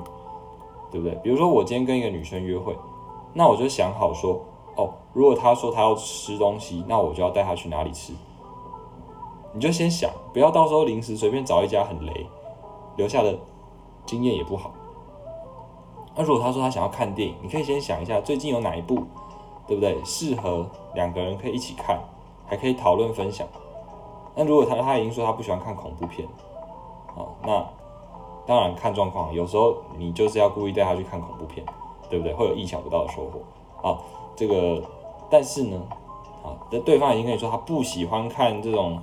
[0.92, 1.16] 对不对？
[1.24, 2.76] 比如说我今天跟一个女生约会，
[3.34, 4.40] 那我就想好说。
[4.78, 8.12] 哦，如果她说她要吃东西，那我就要带她去哪里吃？
[9.54, 12.28] 你就先想，不要到时候临时随便找一家很雷，
[12.98, 13.34] 留下的
[14.06, 14.74] 经验也不好。
[16.14, 19.04] 那如果他说他想要看电影，你可以先想一下最近有哪一部，
[19.66, 19.98] 对不对？
[20.04, 21.98] 适合两个人可以一起看，
[22.46, 23.48] 还可以讨论分享。
[24.36, 26.28] 那如果他他已经说他不喜欢看恐怖片，
[27.16, 27.66] 哦，那
[28.45, 31.65] 当然看状况，有时候你就是要故意带他去看恐怖片，
[32.10, 32.34] 对不对？
[32.34, 33.97] 会有意想不到的收获啊。
[34.36, 34.81] 这个，
[35.29, 35.81] 但是呢，
[36.43, 38.99] 啊，那对方已经跟你说他不喜欢看这种，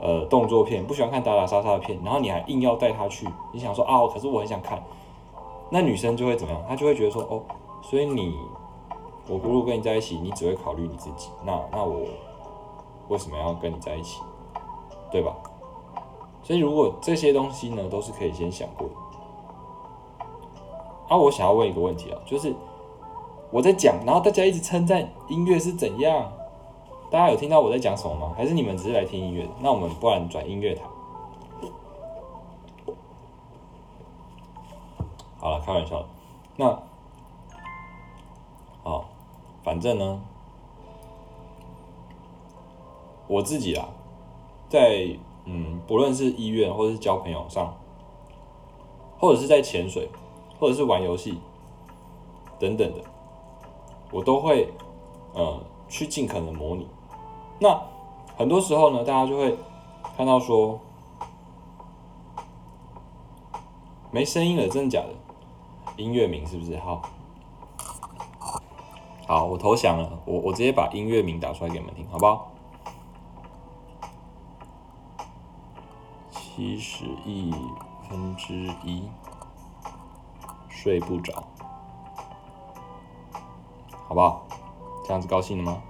[0.00, 4.82] 呃动作片，不喜欢看打打杀杀的片，然后你还硬要带他去，你想说啊，可是我很想看，
[5.70, 6.62] 那女生就会怎么样？
[6.68, 7.42] 她就会觉得说，哦，
[7.82, 8.34] 所以你
[9.28, 12.00] 我如果跟你在一起，你只会考虑你自己，那那我
[13.08, 14.20] 为什么要跟你在一起？
[15.12, 15.32] 对吧？
[16.44, 18.94] 所以如果这些东西呢，都是可以先想过的。
[21.08, 22.54] 啊，我想要问一个问题啊，就是
[23.50, 26.30] 我在讲，然后大家一直称赞音乐是怎样，
[27.10, 28.34] 大家有听到我在讲什么吗？
[28.36, 29.48] 还是你们只是来听音乐？
[29.60, 30.84] 那我们不然转音乐台。
[35.38, 36.04] 好了，开玩笑。
[36.56, 36.66] 那，
[38.82, 39.04] 哦，
[39.62, 40.20] 反正呢，
[43.26, 43.88] 我自己啊，
[44.68, 45.08] 在
[45.44, 47.74] 嗯，不论是医院或者是交朋友上，
[49.18, 50.08] 或者是在潜水。
[50.56, 51.40] 或者是玩游戏
[52.60, 53.00] 等等的，
[54.12, 54.72] 我都会
[55.34, 56.86] 呃去尽可能模拟。
[57.58, 57.78] 那
[58.36, 59.58] 很多时候呢，大家就会
[60.16, 60.78] 看到说
[64.12, 65.08] 没声音了，真的假的？
[65.96, 66.78] 音乐名是不是？
[66.78, 67.02] 好，
[69.26, 72.53] 好，我投降了，我我直接把音乐名打出来给你们听，好不好？
[76.56, 77.52] 七十亿
[78.08, 79.02] 分之一。
[80.68, 81.42] 睡不着，
[84.06, 84.46] 好不好？
[85.04, 85.82] 这样子高兴了吗？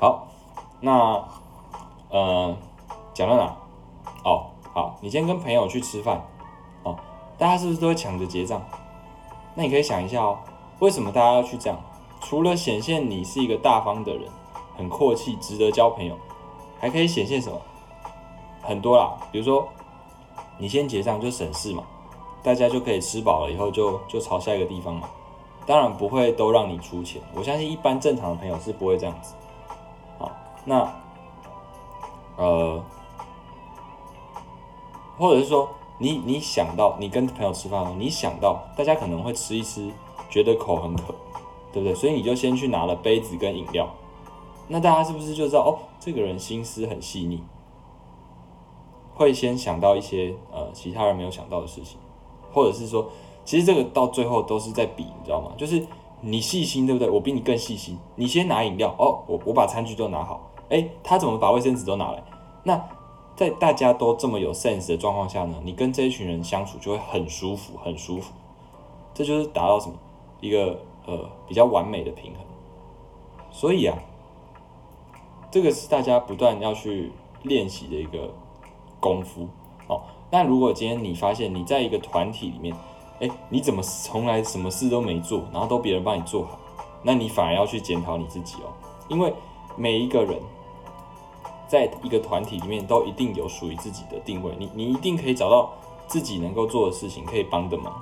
[0.00, 0.26] 好，
[0.80, 1.24] 那
[2.08, 2.56] 呃，
[3.12, 3.56] 讲到哪？
[4.24, 6.20] 哦，好，你今天跟朋友去吃饭，
[6.82, 6.98] 哦，
[7.38, 8.60] 大家是不是都会抢着结账？
[9.54, 10.38] 那你可以想一下哦，
[10.80, 11.78] 为什么大家要去这样？
[12.20, 14.28] 除了显现你是一个大方的人，
[14.76, 16.18] 很阔气，值得交朋友，
[16.80, 17.60] 还可以显现什么？
[18.64, 19.68] 很多啦，比如说
[20.58, 21.82] 你先结账就省事嘛。
[22.42, 25.08] 大家就可以吃饱了以后就就朝下一个地方嘛，
[25.64, 29.34] 当然不会都让你出钱，我相信一般正常的朋友是不会这样子。
[30.18, 30.30] 好，
[30.66, 30.86] 那
[32.36, 32.84] 呃，
[35.16, 39.90] 或者是说你你想到你跟朋友吃饭，你想到大家可能会吃一吃，
[40.28, 41.14] 觉得口很渴，
[41.72, 41.94] 对不对？
[41.94, 43.88] 所以你就先去拿了杯子跟饮料，
[44.68, 47.42] 那大家是不是就知道哦，这个人心思很细腻，
[49.14, 51.98] 会先想到一些呃其他人没有想到的事情。
[52.52, 53.10] 或者是说，
[53.44, 55.50] 其实这个到最后都是在比，你知道吗？
[55.56, 55.84] 就是
[56.20, 57.10] 你细心，对不对？
[57.10, 57.98] 我比你更细心。
[58.14, 60.40] 你先拿饮料，哦，我我把餐具都拿好。
[60.68, 62.22] 哎，他怎么把卫生纸都拿来？
[62.62, 62.80] 那
[63.34, 68.32] 在大家都这么有 sense 的状况下呢，你跟这一群人相处就会很舒服，很舒服。
[69.12, 69.94] 这就是达到什么
[70.40, 72.40] 一个呃比较完美的平衡。
[73.50, 73.98] 所以啊，
[75.50, 77.10] 这个是大家不断要去
[77.42, 78.32] 练习的一个
[79.04, 79.46] 功夫
[79.86, 80.00] 哦。
[80.30, 82.74] 那如果今天你发现你在一个团体里面，
[83.20, 86.58] 哎，你怎么从来什么事都没做，然后都别人帮你做好，
[87.02, 88.72] 那你反而要去检讨你自己哦，
[89.08, 89.34] 因为
[89.76, 90.40] 每一个人
[91.68, 95.70] 在一个团体里面都一定有属于自己的定位，你你一定可以找到
[96.06, 97.92] 自己能够做的事情，可以帮的忙。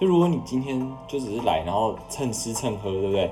[0.00, 3.30] 就如果你今天就只是来，然后蹭吃蹭喝，对不对？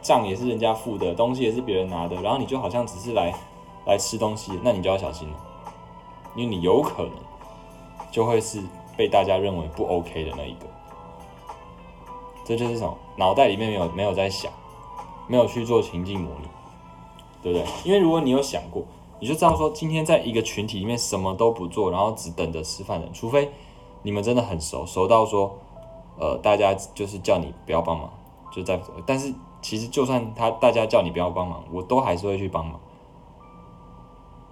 [0.00, 3.34] 账也是人家付的，东西也是别人拿的，然后你就好像只是来
[3.84, 5.34] 来吃东西，那你就要小心了。
[6.38, 7.12] 因为你有可能
[8.12, 8.62] 就会是
[8.96, 10.66] 被大家认为不 OK 的那一个，
[12.44, 12.96] 这就是什么？
[13.16, 14.52] 脑袋里面没有没有在想，
[15.26, 16.46] 没有去做情境模拟，
[17.42, 17.66] 对不对？
[17.84, 18.84] 因为如果你有想过，
[19.18, 23.50] 你就知道说，今天在一个群体里面什么都不做，然后只等着吃饭的，除非
[24.02, 25.58] 你们真的很熟，熟到说，
[26.20, 28.08] 呃，大家就是叫你不要帮忙，
[28.52, 32.78] 就在，但是其实就算他大家叫你不要帮忙，我都还是会去帮忙，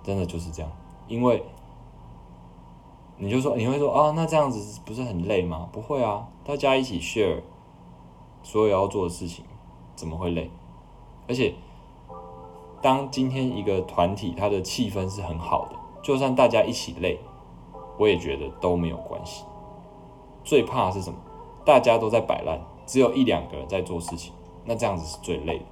[0.03, 0.73] 真的就是这样，
[1.07, 1.41] 因为。
[3.19, 5.69] 你就说你会说啊，那这样子不是很累吗？
[5.73, 7.41] 不会啊，大家一起 share
[8.43, 9.45] 所有要做的事情，
[9.95, 10.51] 怎么会累？
[11.27, 11.55] 而且，
[12.83, 17.19] 当今天一个团体它的气氛是很好的，就算大家一起累，
[17.99, 19.45] 我也觉得都没有关系。
[20.45, 21.19] 最怕是什么？
[21.65, 25.65] 大家都在摆烂，只有一两个人在做事情，那这样子是最累的。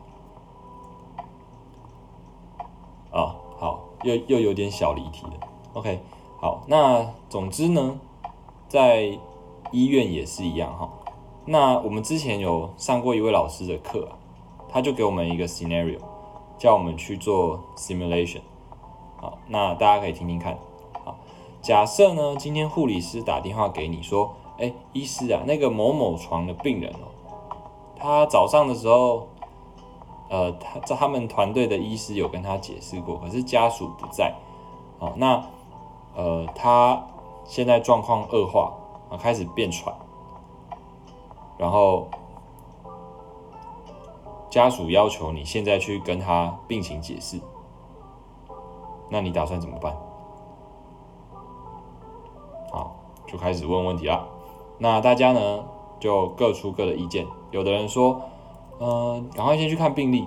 [3.19, 5.33] 啊，好，又又有点小离题了。
[5.75, 6.01] OK。
[6.41, 7.99] 好，那总之呢，
[8.69, 9.19] 在
[9.73, 10.91] 医院也是一样哈。
[11.47, 14.09] 那我们之前有上过一位老师的课，
[14.69, 15.99] 他就给我们一个 scenario，
[16.59, 18.41] 叫我们去做 simulation。
[19.17, 20.59] 好，那大家可以听听看。
[21.03, 21.17] 好，
[21.63, 27.09] 假设呢，今天护理师打电话给你说，哎，医师啊，那个某某床的病人哦，
[27.97, 29.29] 他早上的时候，
[30.29, 34.35] 呃，他在他们团队的医师有跟他解释过，可是家属不在。
[34.99, 35.43] 好，那。
[36.15, 37.05] 呃，他
[37.45, 38.73] 现在状况恶化，
[39.19, 39.95] 开始变喘，
[41.59, 42.09] 然后
[44.49, 47.41] 家属要求你现在去跟他病情解释，
[49.09, 49.97] 那你打算怎么办？
[52.71, 52.97] 好，
[53.27, 54.25] 就开始问问题啦。
[54.79, 55.65] 那大家呢
[55.99, 57.27] 就各出各的意见。
[57.51, 58.21] 有的人说，
[58.79, 60.27] 呃，赶快先去看病历。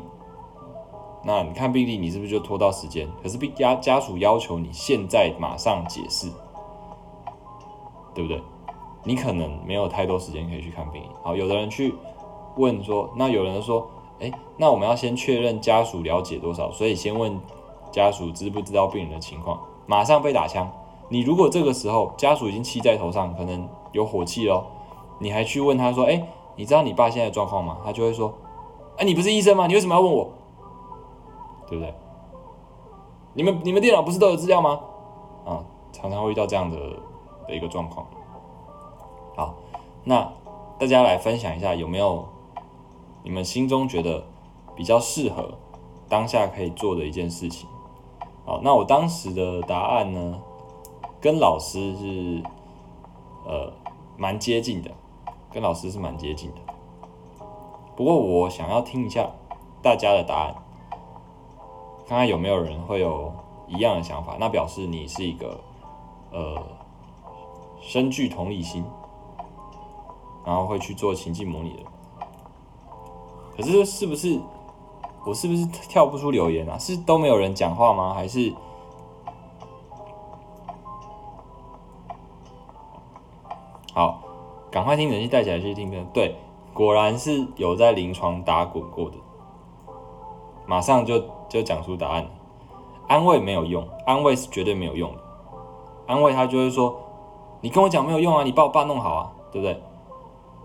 [1.28, 3.06] 那你看病例，你是不是就拖到时间？
[3.22, 6.32] 可是病家家属要求你现在马上解释，
[8.16, 8.42] 对不对？
[9.04, 11.08] 你可能没有太多时间可以去看病历。
[11.22, 11.94] 好，有的人去
[12.56, 13.86] 问说，那有人说，
[14.22, 17.38] 哎，那我们要先确认家属了解多少，所以先问
[17.92, 20.72] 家属知不知道病人的情况，马上被打枪。
[21.10, 24.66] 你如果这个时候家属已经气在头上，可能有火气了，
[25.20, 27.80] 你还去问他说，哎，你知道你爸现在状况吗？
[27.84, 28.34] 他就会说，
[28.96, 29.68] 哎，你不是医生吗？
[29.68, 30.30] 你为什么要问我？
[31.68, 31.94] 对不对？
[33.34, 34.80] 你们你们电脑不是都有资料吗？
[35.46, 36.78] 啊，常常会遇到这样的
[37.48, 38.08] 的一个状况。
[39.36, 39.54] 好，
[40.04, 40.32] 那
[40.80, 42.26] 大家来分享一下，有没有
[43.22, 44.24] 你们心中觉得
[44.76, 45.54] 比较适合
[46.10, 47.70] 当下可以做的一件事情？
[48.46, 50.42] 好，那我当时的答案呢，
[51.22, 52.42] 跟老师是
[53.46, 53.72] 呃
[54.18, 54.90] 蛮接近的，
[55.52, 56.62] 跟老师是蛮接近的。
[57.96, 59.30] 不过我想要听一下
[59.82, 60.56] 大家的答案。
[62.08, 63.34] 看看有没有人会有
[63.67, 65.60] 一样的想法，那表示你是一个
[66.32, 66.63] 呃
[67.82, 68.86] 深具同理心，
[70.46, 71.80] 然后会去做情境模拟的。
[73.58, 74.39] 可是是不是
[75.26, 76.78] 我是不是跳不出留言啊？
[76.78, 78.13] 是都没有人讲话吗？
[78.13, 78.54] 还是
[83.93, 84.22] 好？
[84.72, 85.98] 赶快听，冷气带起来去听歌。
[86.13, 86.38] 对，
[86.74, 89.17] 果然是有在临床打滚过的，
[90.65, 91.22] 马上就。
[91.50, 92.28] 就讲出答案，
[93.08, 95.20] 安慰没有用，安慰是绝对没有用的。
[96.06, 96.98] 安慰他就会说
[97.62, 99.82] ：“你跟我讲没有用啊，你把我爸弄好啊，对不对？”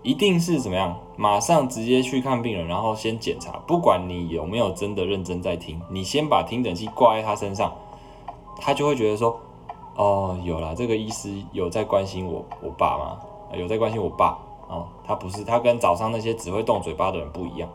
[0.03, 0.97] 一定是怎么样？
[1.15, 7.73] 马上直接去看病人，然后先检查，不管你有没有真的认真在听，你先把听诊器挂在他身上，
[8.57, 9.39] 他就会觉得说
[9.95, 13.19] ：“哦，有了，这个医师有在关心我我爸吗？
[13.57, 17.69] 有在关心我爸哦，他不是他跟早上那些只会动嘴巴的人不一样。”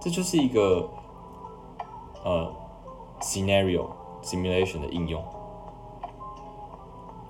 [0.00, 0.86] 这就是一个。
[2.24, 2.50] 呃
[3.20, 3.86] ，scenario
[4.22, 5.22] simulation 的应用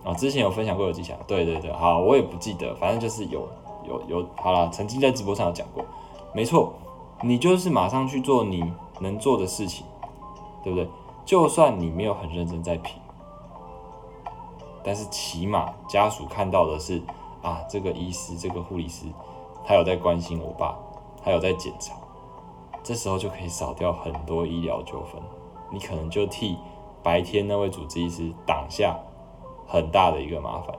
[0.04, 3.48] 啊，之前有分享过有技巧，对对对，好，我也不记得，反正就是有
[3.85, 5.85] 有有，好了，曾经在直播上有讲过，
[6.33, 6.72] 没错，
[7.22, 9.85] 你就是马上去做你能做的事情，
[10.62, 10.88] 对不对？
[11.24, 13.00] 就算你没有很认真在评，
[14.85, 17.02] 但是起码家属看到的是
[17.42, 19.07] 啊，这个医师、这个护理师，
[19.64, 20.76] 他有在关心我爸，
[21.24, 21.94] 他有在检查。
[22.85, 25.18] 这时候就可以少掉很多医疗纠纷，
[25.70, 26.59] 你可能就替
[27.03, 28.94] 白天那位主治医师挡下
[29.66, 30.77] 很大的一个麻烦。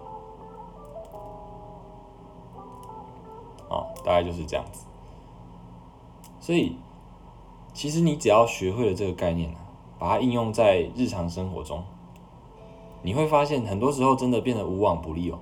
[3.70, 4.86] 哦，大概就是这样子。
[6.40, 6.78] 所以，
[7.74, 9.58] 其实你只要学会了这个概念啊，
[9.98, 11.84] 把它应用在日常生活中，
[13.02, 15.40] 你会发现很多时候真的变得无往不利哦，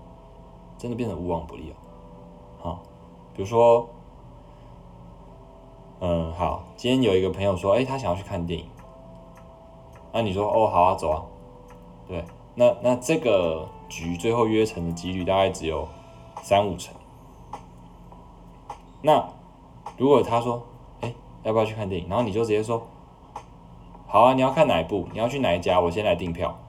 [0.78, 1.76] 真的变得无往不利哦。
[2.62, 2.80] 好，
[3.36, 3.86] 比如说。
[6.06, 6.62] 嗯，好。
[6.76, 8.66] 今天有一个朋友说，哎，他想要去看电影。
[10.12, 11.24] 那你说，哦，好啊，走啊。
[12.06, 15.88] 对，那那这个局最后约成的几率大概只有
[16.42, 16.94] 三五成。
[19.02, 19.30] 那
[19.96, 20.62] 如果他说，
[21.00, 21.14] 哎，
[21.44, 22.10] 要不要去看电影？
[22.10, 22.86] 然后你就直接说，
[24.06, 25.08] 好啊，你要看哪一部？
[25.14, 25.80] 你要去哪一家？
[25.80, 26.60] 我先来订票。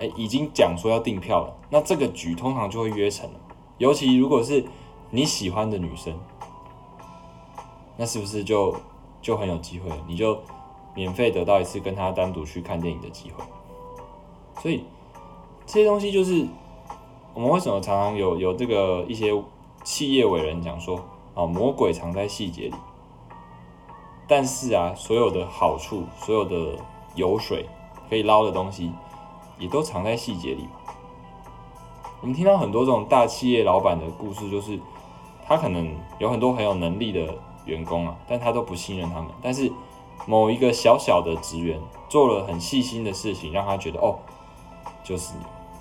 [0.00, 3.40] 哎，已经讲说要订票了，那这个局通常就会约成了。
[3.78, 4.66] 尤其如果是
[5.08, 6.14] 你喜欢的女生。
[8.00, 8.74] 那是不是就
[9.20, 9.90] 就很有机会？
[10.06, 10.38] 你就
[10.94, 13.44] 免费得到一次跟他单独去看电影的机会。
[14.62, 14.84] 所以
[15.66, 16.46] 这些东西就是
[17.34, 19.30] 我们为什么常常有有这个一些
[19.84, 20.98] 企业伟人讲说
[21.34, 22.74] 啊，魔鬼藏在细节里。
[24.26, 26.78] 但是啊，所有的好处，所有的
[27.16, 27.66] 油水
[28.08, 28.90] 可以捞的东西，
[29.58, 30.66] 也都藏在细节里。
[32.22, 34.80] 我们听到很多这种大企业老板的故事，就是
[35.44, 37.36] 他可能有很多很有能力的。
[37.66, 39.30] 员工啊，但他都不信任他们。
[39.42, 39.70] 但是
[40.26, 44.18] 某一个小小的职员做了很细心的事情，让他觉得哦，
[45.02, 45.34] 就是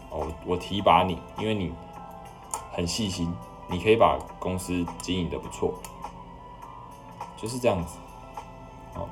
[0.09, 1.71] 哦，我提拔你，因为你
[2.71, 3.33] 很细心，
[3.67, 5.73] 你可以把公司经营的不错，
[7.35, 7.97] 就是这样子。
[8.93, 9.07] 好，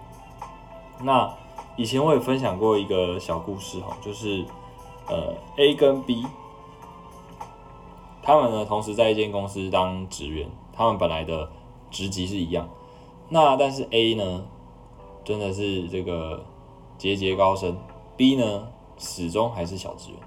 [1.02, 1.30] 那
[1.76, 4.46] 以前我也分享过一个小故事哈，就是
[5.08, 6.26] 呃 A 跟 B，
[8.24, 11.50] 他们呢同时在一间公司当职员，他们本来的。
[11.98, 12.70] 职级是一样，
[13.30, 14.46] 那但是 A 呢，
[15.24, 16.46] 真的是这个
[16.96, 17.76] 节节高升
[18.16, 18.68] ，B 呢
[19.00, 20.20] 始终还是小职员。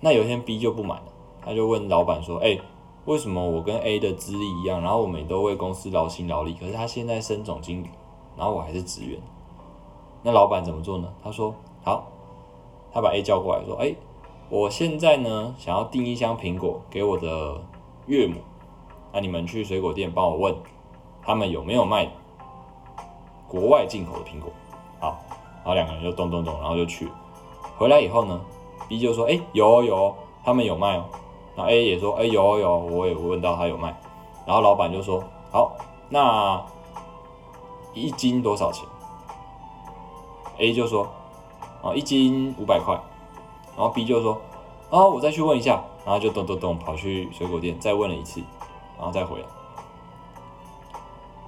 [0.00, 1.12] 那有一天 B 就不满了，
[1.44, 2.58] 他就问老板说：“哎，
[3.04, 7.90] 为什么我跟 A 的资历一样，然后我们也都为公司劳心劳力，可是他现在升总经理，
[8.36, 9.20] 然后我还是职员？
[10.24, 11.08] 那老板怎么做呢？
[11.22, 11.54] 他说
[11.84, 12.08] 好，
[12.92, 13.94] 他把 A 叫过来说，哎，
[14.50, 17.62] 我现在呢想要订一箱苹果给我的
[18.06, 18.40] 岳母，
[19.12, 20.54] 那你们去水果店帮我问，
[21.22, 22.10] 他们有没有卖
[23.48, 24.50] 国外进口的苹果？
[25.00, 25.18] 好，
[25.56, 27.08] 然后两个人就咚咚咚，然后就去，
[27.78, 28.40] 回来以后呢
[28.88, 31.04] ，B 就说，哎，有有，他们有卖哦。
[31.54, 33.98] 那 A 也说，哎，有有，我也问到他有卖。
[34.44, 35.76] 然后老板就说，好，
[36.08, 36.62] 那
[37.94, 38.86] 一斤多少钱
[40.58, 41.08] ？A 就说，
[41.80, 42.94] 哦，一斤五百块。
[43.74, 44.40] 然后 B 就说，
[44.90, 45.82] 哦，我再去问一下。
[46.04, 48.40] 然后就咚咚咚跑去水果店再问了一次，
[48.96, 49.46] 然后再回来。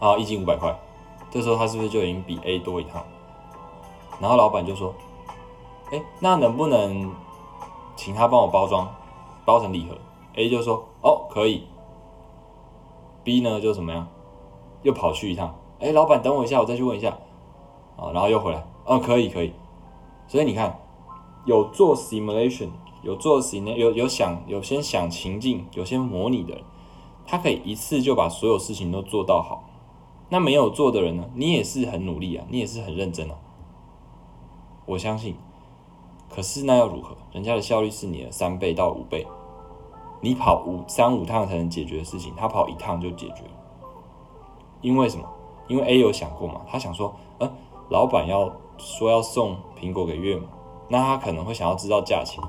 [0.00, 0.78] 啊，一斤五百块。
[1.30, 3.04] 这时候他是不是就已经比 A 多一趟？
[4.20, 4.94] 然后老板就说，
[5.92, 7.10] 哎，那能不能
[7.96, 8.88] 请他帮我包装？
[9.44, 9.96] 包成礼盒
[10.34, 11.66] ，A 就说哦可以
[13.24, 14.06] ，B 呢就怎么样，
[14.82, 17.16] 又跑去一趟，哎老板等我一下，我再去问一下，
[17.96, 19.54] 啊然后又回来，哦可以可以，
[20.26, 20.78] 所以你看
[21.46, 22.68] 有做 simulation，
[23.00, 26.62] 有做 sim 有有想有先想情境，有先模拟的人，
[27.30, 29.64] 他可以一次就把所有事情都做到好，
[30.30, 33.36] 那没有做的人呢，你也是很努力啊，你也是很认真啊，
[34.86, 35.36] 我相信，
[36.30, 37.14] 可是那又如何？
[37.32, 39.26] 人家的效率是你的三倍到五倍。
[40.22, 43.50] 你跑五三五趟才能解决的事情，他跑一趟就解决了。
[44.80, 45.28] 因为什么？
[45.68, 47.52] 因为 A 有想过嘛，他想说，呃，
[47.90, 50.46] 老板要说要送苹果给岳母，
[50.88, 52.42] 那他可能会想要知道价钱，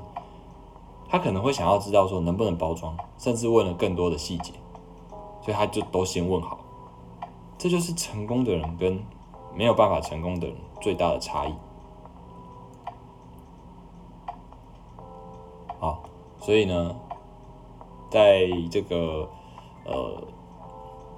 [1.06, 4.54] 他可能会想要知道说能不能包装，甚至问了更多的细节，
[5.50, 6.60] 所以他就都先问好。
[7.58, 9.02] 这就是成功的人跟
[9.52, 11.54] 没有办法成功的人最大的差异。
[15.80, 16.04] 好，
[16.38, 16.94] 所以呢。
[18.12, 19.28] 在这个
[19.84, 20.20] 呃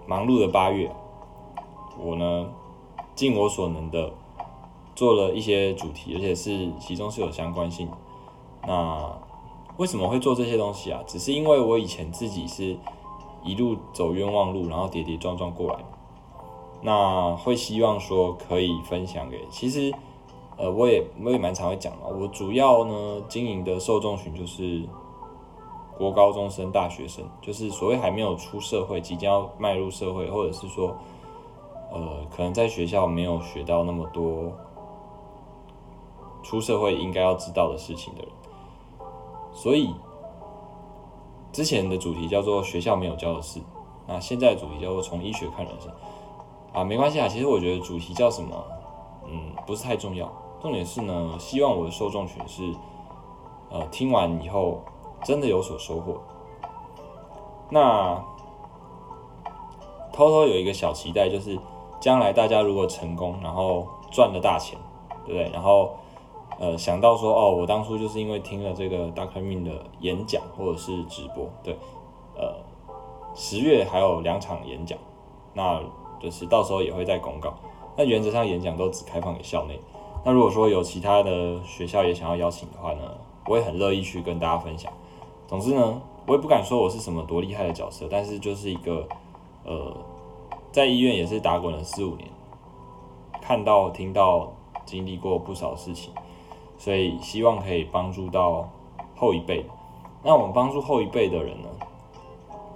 [0.07, 0.95] 忙碌的八月，
[1.99, 2.47] 我呢
[3.15, 4.13] 尽我所能的
[4.95, 7.89] 做了一些主题，而且是其中是有相关性。
[8.67, 9.11] 那
[9.79, 11.03] 为什么会做这些东西啊？
[11.07, 12.77] 只是因为我以前自己是
[13.45, 15.79] 一路走冤枉路，然后跌跌撞撞过来。
[16.83, 19.93] 那会希望说可以分享给，其实
[20.57, 22.07] 呃我也我也蛮常会讲嘛。
[22.07, 24.83] 我主要呢经营的受众群就是。
[25.99, 30.97] 国高中生、大学生，就是所谓还没有出社会、即将要迈入社会，或者是说，
[31.93, 34.51] 呃，可能在学校没有学到那么多
[36.43, 38.29] 出社会应该要知道的事情的人。
[39.53, 39.95] 所以
[41.53, 43.61] 之前的主题叫做“学校没有教的事”，
[44.09, 45.93] 那现在的主题叫做“从医学看人生”。
[46.73, 48.65] 啊，没关系啊，其实我觉得主题叫什么，
[49.27, 50.31] 嗯，不是太重要。
[50.61, 52.75] 重点是呢，希望我的受众群是，
[53.71, 54.81] 呃，听完以后。
[55.25, 56.21] 真的有所收获。
[57.71, 58.21] 那
[60.13, 61.57] 偷偷有一个小期待，就是
[62.01, 64.77] 将来大家如果成功，然后赚了大钱，
[65.25, 65.49] 对不对？
[65.53, 65.95] 然后
[66.63, 71.77] 呃想到说，哦，我当初就是因为听了这个 Doctor Min 的演讲或者是直播，对，
[72.37, 72.55] 呃，
[73.35, 74.97] 十月还有两场演讲，
[75.55, 75.81] 那
[76.21, 77.53] 就是到时候也会再公告。
[77.97, 79.77] 那原则上演讲都只开放给校内。
[80.25, 83.01] 那如果说有其他的学校也想要邀请的话呢，
[83.49, 84.93] 我也很乐意去跟大家分享。
[85.49, 89.05] 总之呢，我也不敢说我是什么多厉害的角色，但是就是一个，
[89.65, 89.93] 呃，
[90.71, 92.29] 在医院也是打滚了四五年，
[93.41, 94.53] 看到、听到、
[94.87, 96.13] 经历过不少事情，
[96.83, 98.69] 所以希望可以帮助到
[99.15, 99.65] 后一辈。
[100.21, 101.69] 那我们帮助后一辈的人呢，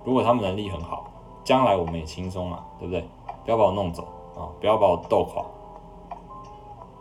[0.04, 1.10] 如果他们能力很好，
[1.42, 3.04] 将来我们也轻松嘛，对不对？
[3.44, 4.04] 不要把我弄走
[4.36, 5.44] 啊，不要把我斗垮，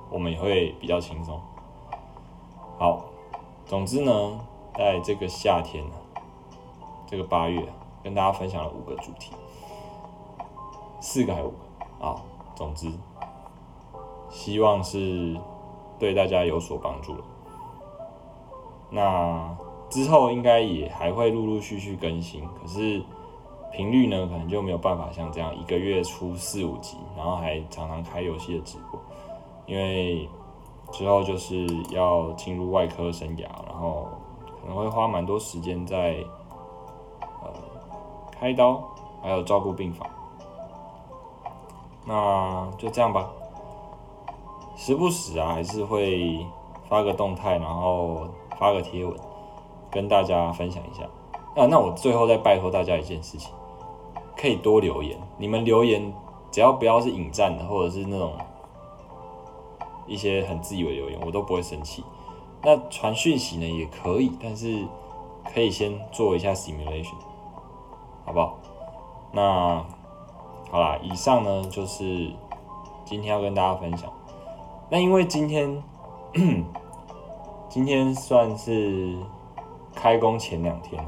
[0.10, 1.40] 我们也会比较轻松。
[2.80, 3.04] 好，
[3.68, 4.40] 总之呢。
[4.78, 5.96] 在这个夏天呢
[7.08, 7.66] 这个八月
[8.04, 9.32] 跟大家分享了五个主题，
[11.00, 12.22] 四个还是五个啊？
[12.56, 12.92] 总之，
[14.30, 15.40] 希望是
[16.00, 17.24] 对大家有所帮助了。
[18.90, 19.56] 那
[19.90, 23.02] 之后应该也还会陆陆续续更新，可是
[23.72, 29.00] 频率呢，可能就没有办法像这样一个月出四五集，然后还常常开游戏的直播，
[29.66, 30.30] 因为
[30.92, 34.08] 之后就是要进入外科生涯，然后。
[34.62, 36.26] 可能会花蛮多时间在
[37.22, 37.54] 呃
[38.32, 38.82] 开刀，
[39.22, 40.10] 还有照顾病房。
[42.04, 43.30] 那就这样吧，
[44.76, 46.46] 时不时啊还是会
[46.88, 49.16] 发个动态，然后发个贴文，
[49.90, 51.04] 跟大家分享一下。
[51.56, 53.54] 啊，那我最后再拜托大家一件事情，
[54.36, 55.18] 可以多留言。
[55.38, 56.14] 你们留言
[56.52, 58.34] 只要不要是引战的，或者是那种
[60.06, 62.04] 一些很自以为留言，我都不会生气。
[62.62, 64.86] 那传讯息呢也可以，但是
[65.54, 67.16] 可以先做一下 simulation，
[68.26, 68.58] 好不好？
[69.32, 69.84] 那
[70.70, 72.32] 好啦，以上呢就是
[73.06, 74.12] 今天要跟大家分享。
[74.90, 75.84] 那因为今天
[77.70, 79.18] 今天算是
[79.94, 81.04] 开工前两天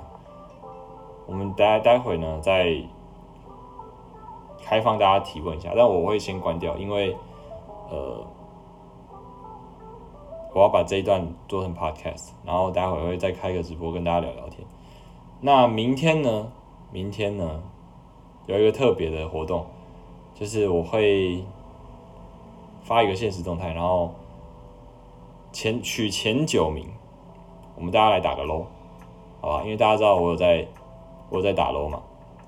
[1.27, 2.81] 我们待待会呢再
[4.63, 7.15] 开放大家提问一下，但我会先关掉，因为
[7.89, 8.25] 呃
[10.53, 14.67] 我要把这一段做成 podcast，然后待会会再开个直播跟大家聊聊天。
[15.39, 16.51] 那明天呢？
[16.91, 17.61] 明天呢
[18.47, 19.65] 有一个特别的活动，
[20.33, 21.43] 就是我会
[22.87, 24.15] 发一个现实动态，然后
[25.51, 26.87] 前取前九名，
[27.75, 28.63] 我们大家来打个 low，
[29.41, 29.63] 好吧？
[29.65, 30.65] 因为大家知道我有在
[31.29, 32.01] 我在打 low 嘛，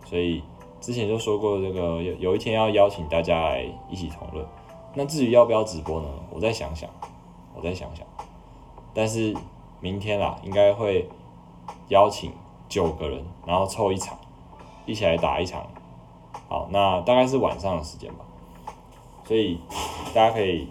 [0.06, 0.42] 所以
[0.80, 4.48] 之前就说过这个有有一天要邀请大家来一起同乐。
[4.94, 6.08] 那至于要不要直播呢？
[6.32, 6.90] 我再想想，
[7.54, 8.08] 我再想想。
[8.94, 9.36] 但是
[9.82, 11.10] 明天啊，应该会
[11.90, 12.32] 邀请
[12.70, 14.18] 九个人，然后凑一场，
[14.86, 15.68] 一起来打一场。
[16.48, 18.26] 好，那大概是晚上的时间吧。
[19.30, 19.60] 所以
[20.12, 20.68] 大家可以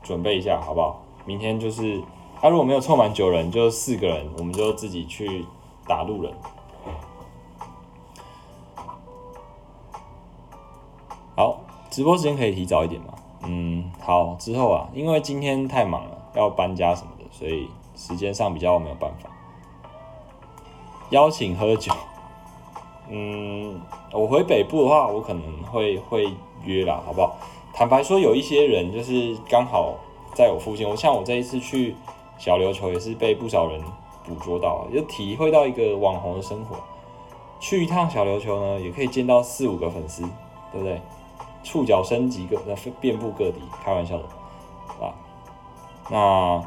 [0.00, 1.02] 准备一下，好不好？
[1.24, 2.00] 明天就是，
[2.40, 5.44] 他如果没有凑满九人，就四个人，我们就自己去
[5.84, 6.32] 打路人。
[11.34, 11.58] 好，
[11.90, 13.12] 直播时间可以提早一点吗？
[13.42, 19.28] 嗯，好，之后啊，因为今天太忙了，要搬家什么的，所以时间上比较没有办法。
[21.10, 21.92] 邀请喝酒，
[23.08, 23.80] 嗯，
[24.12, 27.36] 我回北部的话，我可能会会约啦，好不好？
[27.76, 29.96] 坦白说，有一些人就是刚好
[30.32, 31.96] 在我附近，我像我这一次去
[32.38, 33.82] 小琉球，也是被不少人
[34.24, 36.76] 捕捉到，就体会到一个网红的生活。
[37.58, 40.22] 去一趟小琉球呢，也可以见到四五个粉丝，
[40.70, 41.00] 对不对？
[41.64, 44.24] 触角升级各那遍布各地，开玩笑的
[45.04, 45.12] 啊。
[46.10, 46.62] 那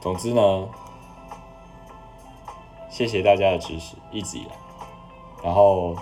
[0.00, 0.68] 总之呢，
[2.88, 4.52] 谢谢大家的支持，一直以来。
[5.42, 5.96] 然后，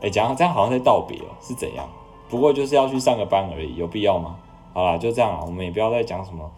[0.00, 1.88] 哎，讲这样好像在道别哦，是怎样？
[2.28, 4.36] 不过就是要去上个班而已，有必要吗？
[4.72, 6.50] 好啦，就这样啦，我们也不要再讲什么，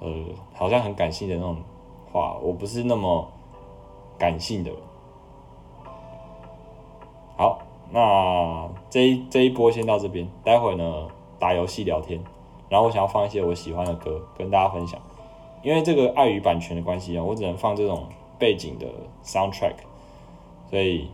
[0.00, 0.10] 呃，
[0.54, 1.56] 好像很感性的那种
[2.12, 3.28] 话，我不是那么
[4.18, 4.80] 感性的人。
[7.36, 7.58] 好。
[7.90, 11.08] 那这一这一波先到这边，待会呢
[11.38, 12.22] 打游戏聊天，
[12.68, 15.00] 然后我想要放一些我喜欢的歌跟大家分享，
[15.62, 18.04] 因为这个碍于版权的关系啊，我只能放这种
[18.38, 18.86] 背景的
[19.24, 19.76] soundtrack，
[20.68, 21.08] 所以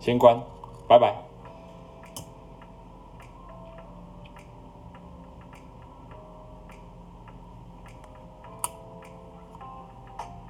[0.00, 0.38] 先关，
[0.86, 1.23] 拜拜。